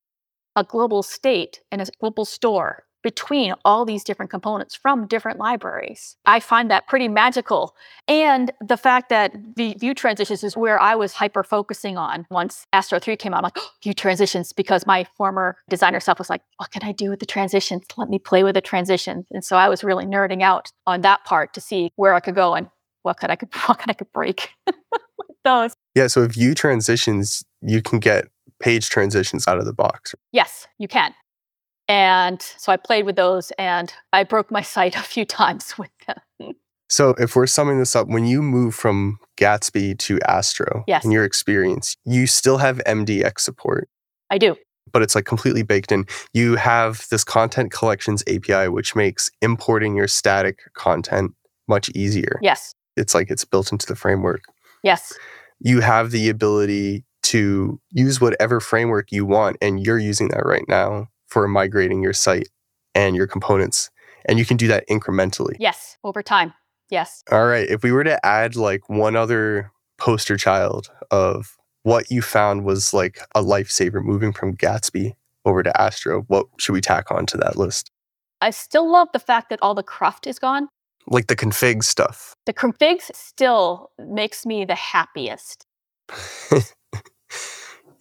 a 0.57 0.65
global 0.65 1.03
state 1.03 1.61
and 1.71 1.81
a 1.81 1.87
global 2.01 2.25
store 2.25 2.85
between 3.05 3.55
all 3.67 3.85
these 3.85 4.03
different 4.03 4.31
components 4.31 4.75
from 4.75 5.07
different 5.07 5.39
libraries. 5.39 6.17
I 6.25 6.41
find 6.41 6.71
that 6.71 6.89
pretty 6.89 7.07
magical. 7.07 7.77
And 8.09 8.51
the 8.67 8.79
fact 8.79 9.11
that 9.11 9.35
the 9.57 9.75
view 9.75 9.95
transitions 9.95 10.43
is 10.43 10.57
where 10.57 10.81
I 10.81 10.95
was 10.95 11.13
hyper 11.13 11.45
focusing 11.45 11.99
on 11.99 12.27
once 12.31 12.67
Astro 12.73 12.99
3 12.99 13.17
came 13.17 13.35
out. 13.35 13.39
I'm 13.39 13.43
like, 13.45 13.59
oh, 13.59 13.71
view 13.83 13.93
transitions, 13.93 14.55
because 14.55 14.87
my 14.87 15.05
former 15.17 15.59
designer 15.69 16.01
self 16.01 16.19
was 16.19 16.31
like, 16.31 16.41
what 16.57 16.71
can 16.71 16.83
I 16.83 16.93
do 16.93 17.11
with 17.11 17.21
the 17.21 17.27
transitions? 17.27 17.85
Let 17.97 18.09
me 18.09 18.19
play 18.19 18.43
with 18.43 18.55
the 18.55 18.63
transitions. 18.63 19.27
And 19.31 19.45
so 19.45 19.57
I 19.57 19.69
was 19.69 19.85
really 19.85 20.07
nerding 20.07 20.43
out 20.43 20.73
on 20.87 21.03
that 21.03 21.25
part 21.27 21.53
to 21.55 21.61
see 21.61 21.93
where 21.97 22.15
I 22.15 22.21
could 22.21 22.35
go 22.35 22.55
and 22.55 22.69
what 23.03 23.19
could 23.19 23.31
I 23.31 23.37
could 23.37 23.55
what 23.67 23.79
could 23.79 23.91
I 23.91 23.95
could 23.95 24.13
break 24.15 24.49
with 24.67 25.37
those. 25.45 25.77
Yeah, 25.95 26.07
so 26.07 26.23
if 26.23 26.33
view 26.33 26.55
transitions, 26.55 27.45
you 27.61 27.83
can 27.83 27.99
get 27.99 28.29
page 28.61 28.89
transitions 28.89 29.47
out 29.49 29.59
of 29.59 29.65
the 29.65 29.73
box. 29.73 30.15
Yes, 30.33 30.67
you 30.79 30.89
can. 30.89 31.15
And 31.89 32.41
so 32.41 32.73
I 32.73 32.77
played 32.77 33.05
with 33.05 33.17
those 33.17 33.51
and 33.59 33.93
I 34.13 34.25
broke 34.25 34.51
my 34.51 34.63
site 34.63 34.97
a 34.97 35.03
few 35.03 35.25
times 35.25 35.77
with 35.79 35.91
them. 36.07 36.55
So 36.89 37.11
if 37.19 37.35
we're 37.35 37.47
summing 37.47 37.79
this 37.79 37.97
up, 37.97 38.09
when 38.09 38.27
you 38.27 38.43
move 38.43 38.75
from 38.75 39.19
Gatsby 39.37 39.99
to 40.01 40.21
Astro, 40.29 40.85
yes. 40.87 41.05
in 41.05 41.11
your 41.11 41.25
experience, 41.25 41.97
you 42.05 42.27
still 42.27 42.59
have 42.59 42.81
MDX 42.87 43.41
support. 43.41 43.89
I 44.31 44.39
do. 44.39 44.57
But 44.93 45.03
it's 45.03 45.15
like 45.15 45.25
completely 45.25 45.63
baked 45.63 45.91
in. 45.91 46.05
You 46.35 46.57
have 46.57 47.07
this 47.11 47.25
content 47.25 47.73
collections 47.73 48.23
API, 48.29 48.69
which 48.69 48.95
makes 48.95 49.31
importing 49.41 49.97
your 49.97 50.07
static 50.07 50.61
content 50.75 51.33
much 51.67 51.91
easier. 51.95 52.39
Yes. 52.43 52.75
It's 52.97 53.15
like 53.15 53.31
it's 53.31 53.45
built 53.45 53.73
into 53.73 53.87
the 53.87 53.97
framework. 53.97 54.43
Yes. 54.83 55.13
You 55.59 55.81
have 55.81 56.11
the 56.11 56.29
ability 56.29 57.05
to 57.35 57.81
use 57.91 58.21
whatever 58.21 58.61
framework 58.61 59.11
you 59.11 59.27
want, 59.27 59.57
and 59.61 59.85
you're 59.85 59.99
using 59.99 60.29
that 60.29 60.47
right 60.47 60.65
now 60.69 61.09
for 61.27 61.49
migrating 61.49 62.01
your 62.01 62.13
site 62.13 62.49
and 62.95 63.17
your 63.17 63.27
components. 63.27 63.91
And 64.27 64.39
you 64.39 64.47
can 64.47 64.57
do 64.57 64.69
that 64.69 64.87
incrementally. 64.89 65.57
Yes, 65.59 65.99
over 66.05 66.23
time. 66.23 66.55
Yes. 66.91 67.25
All 67.33 67.47
right. 67.47 67.69
If 67.69 67.83
we 67.83 67.91
were 67.91 68.05
to 68.05 68.25
add 68.25 68.55
like 68.55 68.89
one 68.89 69.17
other 69.17 69.73
poster 69.99 70.37
child 70.37 70.91
of 71.11 71.57
what 71.83 72.09
you 72.09 72.23
found 72.23 72.65
was 72.65 72.95
like 72.95 73.19
a 73.35 73.43
lifesaver 73.43 74.01
moving 74.01 74.33
from 74.33 74.57
Gatsby 74.57 75.15
over 75.45 75.65
to 75.65 75.81
Astro, 75.81 76.23
what 76.29 76.47
should 76.59 76.73
we 76.73 76.81
tack 76.81 77.11
on 77.11 77.27
to 77.27 77.37
that 77.39 77.57
list? 77.57 77.91
I 78.41 78.51
still 78.51 78.91
love 78.91 79.09
the 79.13 79.19
fact 79.19 79.51
that 79.51 79.59
all 79.61 79.75
the 79.75 79.83
cruft 79.83 80.29
is 80.29 80.39
gone. 80.39 80.69
Like 81.09 81.27
the 81.27 81.37
config 81.37 81.83
stuff. 81.83 82.37
The 82.47 82.53
configs 82.53 83.11
still 83.13 83.91
makes 83.99 84.47
me 84.47 84.65
the 84.65 84.77
happiest. 84.77 85.67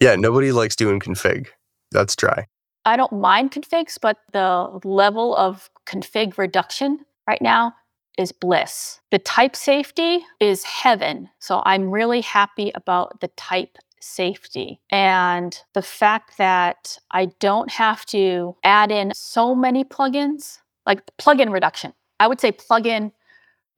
yeah, 0.00 0.16
nobody 0.16 0.52
likes 0.52 0.76
doing 0.76 1.00
config. 1.00 1.48
That's 1.92 2.16
dry. 2.16 2.46
I 2.84 2.96
don't 2.96 3.12
mind 3.12 3.52
configs, 3.52 3.98
but 4.00 4.18
the 4.32 4.80
level 4.84 5.34
of 5.36 5.70
config 5.86 6.36
reduction 6.36 7.00
right 7.26 7.40
now 7.40 7.74
is 8.18 8.30
bliss. 8.32 9.00
The 9.10 9.18
type 9.18 9.56
safety 9.56 10.24
is 10.40 10.64
heaven. 10.64 11.30
So 11.38 11.62
I'm 11.64 11.90
really 11.90 12.20
happy 12.20 12.70
about 12.74 13.20
the 13.20 13.28
type 13.28 13.78
safety 14.00 14.80
and 14.90 15.58
the 15.72 15.82
fact 15.82 16.36
that 16.38 16.98
I 17.10 17.26
don't 17.40 17.70
have 17.70 18.04
to 18.06 18.54
add 18.62 18.92
in 18.92 19.12
so 19.14 19.54
many 19.54 19.82
plugins, 19.84 20.58
like 20.86 21.00
plugin 21.18 21.50
reduction. 21.50 21.94
I 22.20 22.28
would 22.28 22.40
say 22.40 22.52
plugin 22.52 23.12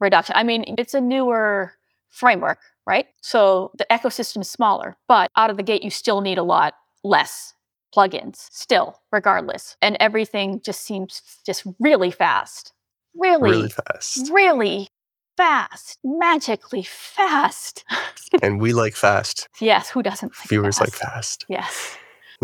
reduction. 0.00 0.34
I 0.36 0.42
mean, 0.42 0.74
it's 0.78 0.94
a 0.94 1.00
newer 1.00 1.72
framework, 2.10 2.58
right? 2.86 3.06
So 3.22 3.72
the 3.76 3.86
ecosystem 3.90 4.42
is 4.42 4.50
smaller, 4.50 4.96
but 5.08 5.30
out 5.36 5.50
of 5.50 5.56
the 5.56 5.62
gate, 5.62 5.82
you 5.82 5.90
still 5.90 6.20
need 6.20 6.38
a 6.38 6.42
lot 6.42 6.74
less 7.02 7.54
plugins, 7.94 8.48
still, 8.50 9.00
regardless. 9.12 9.76
And 9.82 9.96
everything 10.00 10.60
just 10.62 10.82
seems 10.82 11.22
just 11.44 11.64
really 11.80 12.10
fast. 12.10 12.72
Really, 13.14 13.50
really 13.50 13.68
fast. 13.70 14.30
Really 14.30 14.88
fast, 15.36 15.98
magically 16.04 16.82
fast. 16.82 17.84
and 18.42 18.60
we 18.60 18.72
like 18.72 18.94
fast. 18.94 19.48
Yes, 19.60 19.90
who 19.90 20.02
doesn't? 20.02 20.32
Like 20.38 20.48
Viewers 20.48 20.78
fast? 20.78 20.92
like 20.92 21.00
fast. 21.00 21.44
Yes. 21.48 21.96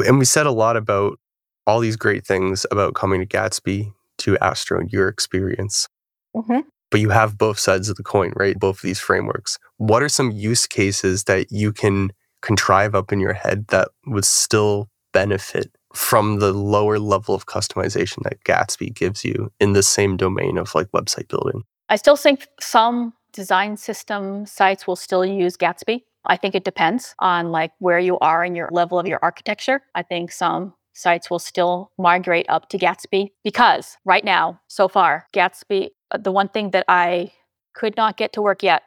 And 0.06 0.18
we 0.18 0.24
said 0.24 0.46
a 0.46 0.52
lot 0.52 0.76
about 0.76 1.18
all 1.66 1.80
these 1.80 1.96
great 1.96 2.26
things 2.26 2.66
about 2.70 2.94
coming 2.94 3.20
to 3.20 3.26
Gatsby 3.26 3.92
to 4.18 4.38
Astro 4.38 4.80
and 4.80 4.90
your 4.90 5.08
experience. 5.08 5.88
Mm-hmm. 6.34 6.60
But 6.92 7.00
you 7.00 7.10
have 7.10 7.36
both 7.36 7.58
sides 7.58 7.88
of 7.88 7.96
the 7.96 8.04
coin, 8.04 8.32
right? 8.36 8.56
Both 8.56 8.76
of 8.76 8.82
these 8.82 9.00
frameworks. 9.00 9.58
What 9.78 10.02
are 10.04 10.08
some 10.08 10.30
use 10.30 10.66
cases 10.66 11.24
that 11.24 11.50
you 11.50 11.72
can 11.72 12.12
contrive 12.42 12.94
up 12.94 13.12
in 13.12 13.18
your 13.18 13.32
head 13.32 13.66
that 13.68 13.88
would 14.06 14.24
still 14.24 14.88
benefit 15.12 15.74
from 15.94 16.38
the 16.38 16.52
lower 16.52 16.98
level 16.98 17.34
of 17.34 17.46
customization 17.46 18.22
that 18.24 18.44
Gatsby 18.44 18.94
gives 18.94 19.24
you 19.24 19.50
in 19.60 19.72
the 19.72 19.82
same 19.82 20.16
domain 20.16 20.58
of 20.58 20.74
like 20.74 20.90
website 20.92 21.28
building? 21.28 21.64
I 21.88 21.96
still 21.96 22.16
think 22.16 22.46
some 22.60 23.12
design 23.32 23.76
system 23.76 24.46
sites 24.46 24.86
will 24.86 24.96
still 24.96 25.24
use 25.24 25.56
Gatsby. 25.56 26.02
I 26.24 26.36
think 26.36 26.54
it 26.54 26.64
depends 26.64 27.14
on 27.18 27.50
like 27.50 27.72
where 27.78 27.98
you 27.98 28.18
are 28.20 28.44
in 28.44 28.54
your 28.54 28.68
level 28.70 28.98
of 28.98 29.06
your 29.06 29.18
architecture. 29.22 29.82
I 29.94 30.02
think 30.02 30.30
some 30.30 30.74
sites 30.94 31.30
will 31.30 31.38
still 31.38 31.90
migrate 31.98 32.46
up 32.48 32.68
to 32.68 32.78
Gatsby 32.78 33.28
because 33.42 33.96
right 34.04 34.24
now, 34.24 34.60
so 34.68 34.88
far, 34.88 35.26
Gatsby, 35.34 35.90
the 36.18 36.32
one 36.32 36.48
thing 36.48 36.70
that 36.70 36.84
I 36.88 37.32
could 37.74 37.96
not 37.96 38.16
get 38.16 38.32
to 38.34 38.42
work 38.42 38.62
yet 38.62 38.82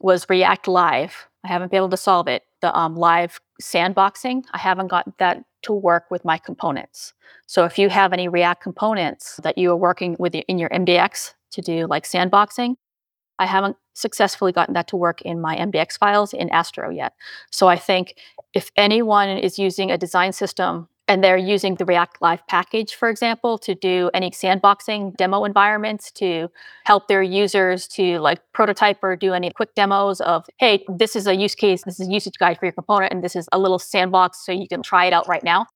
was 0.00 0.26
React 0.28 0.68
Live. 0.68 1.28
I 1.44 1.48
haven't 1.48 1.70
been 1.70 1.78
able 1.78 1.90
to 1.90 1.96
solve 1.96 2.28
it. 2.28 2.44
The 2.60 2.76
um, 2.76 2.96
live 2.96 3.40
sandboxing, 3.60 4.44
I 4.52 4.58
haven't 4.58 4.88
got 4.88 5.18
that 5.18 5.44
to 5.62 5.72
work 5.72 6.10
with 6.10 6.24
my 6.24 6.38
components. 6.38 7.12
So 7.46 7.64
if 7.64 7.78
you 7.78 7.88
have 7.88 8.12
any 8.12 8.28
React 8.28 8.62
components 8.62 9.40
that 9.42 9.58
you 9.58 9.70
are 9.70 9.76
working 9.76 10.16
with 10.18 10.34
in 10.34 10.58
your 10.58 10.68
MDX 10.70 11.34
to 11.52 11.62
do 11.62 11.86
like 11.86 12.04
sandboxing, 12.04 12.76
I 13.38 13.46
haven't 13.46 13.76
successfully 13.94 14.52
gotten 14.52 14.74
that 14.74 14.88
to 14.88 14.96
work 14.96 15.22
in 15.22 15.40
my 15.40 15.56
MDX 15.56 15.98
files 15.98 16.32
in 16.32 16.48
Astro 16.50 16.90
yet. 16.90 17.14
So 17.50 17.68
I 17.68 17.76
think 17.76 18.16
if 18.54 18.70
anyone 18.76 19.28
is 19.28 19.58
using 19.58 19.90
a 19.90 19.98
design 19.98 20.32
system 20.32 20.88
and 21.12 21.22
they're 21.22 21.36
using 21.36 21.74
the 21.74 21.84
React 21.84 22.22
Live 22.22 22.46
package, 22.46 22.94
for 22.94 23.10
example, 23.10 23.58
to 23.58 23.74
do 23.74 24.10
any 24.14 24.30
sandboxing 24.30 25.14
demo 25.18 25.44
environments 25.44 26.10
to 26.12 26.48
help 26.86 27.06
their 27.06 27.22
users 27.22 27.86
to 27.88 28.18
like 28.20 28.40
prototype 28.54 28.96
or 29.02 29.14
do 29.14 29.34
any 29.34 29.50
quick 29.50 29.74
demos 29.74 30.22
of, 30.22 30.46
hey, 30.56 30.82
this 30.88 31.14
is 31.14 31.26
a 31.26 31.36
use 31.36 31.54
case, 31.54 31.82
this 31.84 32.00
is 32.00 32.08
a 32.08 32.10
usage 32.10 32.38
guide 32.38 32.58
for 32.58 32.64
your 32.64 32.72
component, 32.72 33.12
and 33.12 33.22
this 33.22 33.36
is 33.36 33.46
a 33.52 33.58
little 33.58 33.78
sandbox 33.78 34.42
so 34.46 34.52
you 34.52 34.66
can 34.66 34.82
try 34.82 35.04
it 35.04 35.12
out 35.12 35.28
right 35.28 35.44
now. 35.44 35.66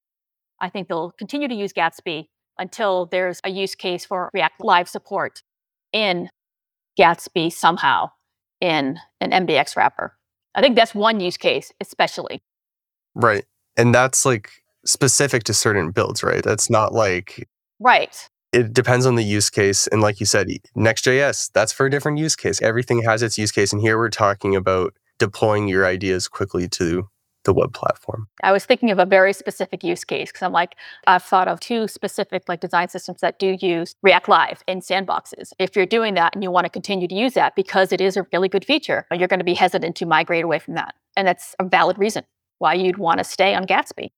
I 0.58 0.70
think 0.70 0.88
they'll 0.88 1.10
continue 1.10 1.48
to 1.48 1.54
use 1.54 1.74
Gatsby 1.74 2.28
until 2.58 3.04
there's 3.04 3.38
a 3.44 3.50
use 3.50 3.74
case 3.74 4.06
for 4.06 4.30
React 4.32 4.64
Live 4.64 4.88
support 4.88 5.42
in 5.92 6.30
Gatsby 6.98 7.52
somehow 7.52 8.08
in 8.62 8.98
an 9.20 9.32
MDX 9.32 9.76
wrapper. 9.76 10.16
I 10.54 10.62
think 10.62 10.76
that's 10.76 10.94
one 10.94 11.20
use 11.20 11.36
case, 11.36 11.72
especially. 11.78 12.40
Right. 13.14 13.44
And 13.76 13.94
that's 13.94 14.24
like 14.24 14.62
specific 14.86 15.44
to 15.44 15.54
certain 15.54 15.90
builds, 15.90 16.22
right? 16.22 16.42
That's 16.42 16.70
not 16.70 16.92
like 16.92 17.48
Right. 17.78 18.28
It 18.52 18.72
depends 18.72 19.04
on 19.04 19.16
the 19.16 19.24
use 19.24 19.50
case. 19.50 19.86
And 19.88 20.00
like 20.00 20.18
you 20.18 20.26
said, 20.26 20.48
Next.js, 20.74 21.50
that's 21.52 21.72
for 21.72 21.86
a 21.86 21.90
different 21.90 22.18
use 22.18 22.36
case. 22.36 22.62
Everything 22.62 23.02
has 23.02 23.22
its 23.22 23.36
use 23.36 23.52
case. 23.52 23.72
And 23.72 23.82
here 23.82 23.98
we're 23.98 24.08
talking 24.08 24.56
about 24.56 24.94
deploying 25.18 25.68
your 25.68 25.84
ideas 25.86 26.28
quickly 26.28 26.68
to 26.68 27.08
the 27.44 27.52
web 27.52 27.72
platform. 27.72 28.26
I 28.42 28.52
was 28.52 28.64
thinking 28.64 28.90
of 28.90 28.98
a 28.98 29.06
very 29.06 29.32
specific 29.32 29.84
use 29.84 30.04
case 30.04 30.32
because 30.32 30.42
I'm 30.42 30.52
like, 30.52 30.74
I've 31.06 31.22
thought 31.22 31.48
of 31.48 31.60
two 31.60 31.86
specific 31.86 32.42
like 32.48 32.60
design 32.60 32.88
systems 32.88 33.20
that 33.20 33.38
do 33.38 33.56
use 33.60 33.94
React 34.02 34.28
Live 34.28 34.64
in 34.66 34.80
sandboxes. 34.80 35.52
If 35.58 35.76
you're 35.76 35.86
doing 35.86 36.14
that 36.14 36.34
and 36.34 36.42
you 36.42 36.50
want 36.50 36.64
to 36.64 36.70
continue 36.70 37.08
to 37.08 37.14
use 37.14 37.34
that 37.34 37.54
because 37.54 37.92
it 37.92 38.00
is 38.00 38.16
a 38.16 38.26
really 38.32 38.48
good 38.48 38.64
feature, 38.64 39.06
you're 39.12 39.28
going 39.28 39.38
to 39.38 39.44
be 39.44 39.54
hesitant 39.54 39.96
to 39.96 40.06
migrate 40.06 40.44
away 40.44 40.58
from 40.58 40.74
that. 40.74 40.94
And 41.16 41.26
that's 41.26 41.54
a 41.58 41.64
valid 41.64 41.98
reason 41.98 42.24
why 42.58 42.74
you'd 42.74 42.98
want 42.98 43.18
to 43.18 43.24
stay 43.24 43.54
on 43.54 43.64
Gatsby. 43.64 44.10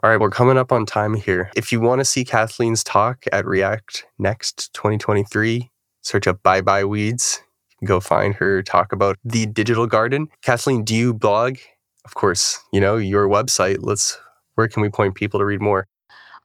All 0.00 0.10
right, 0.10 0.18
we're 0.18 0.30
coming 0.30 0.56
up 0.56 0.72
on 0.72 0.86
time 0.86 1.14
here. 1.14 1.50
If 1.54 1.70
you 1.70 1.78
want 1.78 1.98
to 1.98 2.04
see 2.04 2.24
Kathleen's 2.24 2.82
talk 2.82 3.24
at 3.30 3.44
React 3.44 4.06
Next 4.18 4.72
2023, 4.72 5.70
search 6.00 6.26
up 6.26 6.42
Bye 6.42 6.62
Bye 6.62 6.84
Weeds. 6.84 7.42
Go 7.84 8.00
find 8.00 8.34
her 8.36 8.62
talk 8.62 8.92
about 8.92 9.18
the 9.22 9.44
digital 9.44 9.86
garden. 9.86 10.28
Kathleen, 10.42 10.82
do 10.82 10.94
you 10.94 11.12
blog? 11.12 11.58
Of 12.06 12.14
course, 12.14 12.58
you 12.72 12.80
know, 12.80 12.96
your 12.96 13.28
website. 13.28 13.78
Let's 13.80 14.18
where 14.54 14.66
can 14.66 14.82
we 14.82 14.88
point 14.88 15.14
people 15.14 15.38
to 15.40 15.44
read 15.44 15.60
more? 15.60 15.86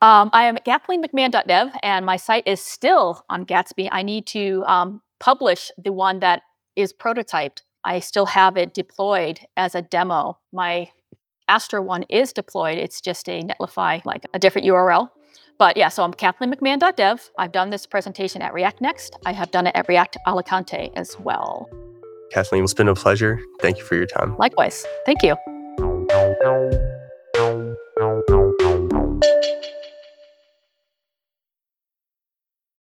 Um, 0.01 0.29
I 0.33 0.43
am 0.43 0.57
at 0.57 0.65
kathleenmcmahon.dev, 0.65 1.69
and 1.81 2.05
my 2.05 2.17
site 2.17 2.47
is 2.47 2.61
still 2.61 3.23
on 3.29 3.45
Gatsby. 3.45 3.87
I 3.91 4.03
need 4.03 4.27
to 4.27 4.63
um, 4.67 5.01
publish 5.21 5.71
the 5.77 5.93
one 5.93 6.19
that 6.19 6.41
is 6.75 6.93
prototyped. 6.93 7.61
I 7.85 8.01
still 8.01 8.25
have 8.25 8.57
it 8.57 8.73
deployed 8.73 9.39
as 9.55 9.73
a 9.73 9.81
demo. 9.81 10.37
My 10.51 10.91
Astro 11.47 11.81
one 11.81 12.03
is 12.09 12.33
deployed. 12.33 12.77
It's 12.77 13.01
just 13.01 13.27
a 13.29 13.41
Netlify, 13.41 14.03
like 14.05 14.25
a 14.33 14.39
different 14.39 14.67
URL. 14.67 15.09
But 15.57 15.75
yeah, 15.77 15.89
so 15.89 16.03
I'm 16.03 16.13
kathleenmcmahon.dev. 16.13 17.31
I've 17.37 17.51
done 17.51 17.69
this 17.69 17.85
presentation 17.85 18.41
at 18.41 18.53
React 18.53 18.81
Next. 18.81 19.17
I 19.25 19.33
have 19.33 19.51
done 19.51 19.67
it 19.67 19.75
at 19.75 19.87
React 19.87 20.17
Alicante 20.27 20.91
as 20.95 21.17
well. 21.19 21.69
Kathleen, 22.31 22.63
it's 22.63 22.73
been 22.73 22.89
a 22.89 22.95
pleasure. 22.95 23.39
Thank 23.61 23.77
you 23.77 23.83
for 23.83 23.95
your 23.95 24.05
time. 24.05 24.37
Likewise. 24.37 24.85
Thank 25.05 25.23
you. 25.23 25.35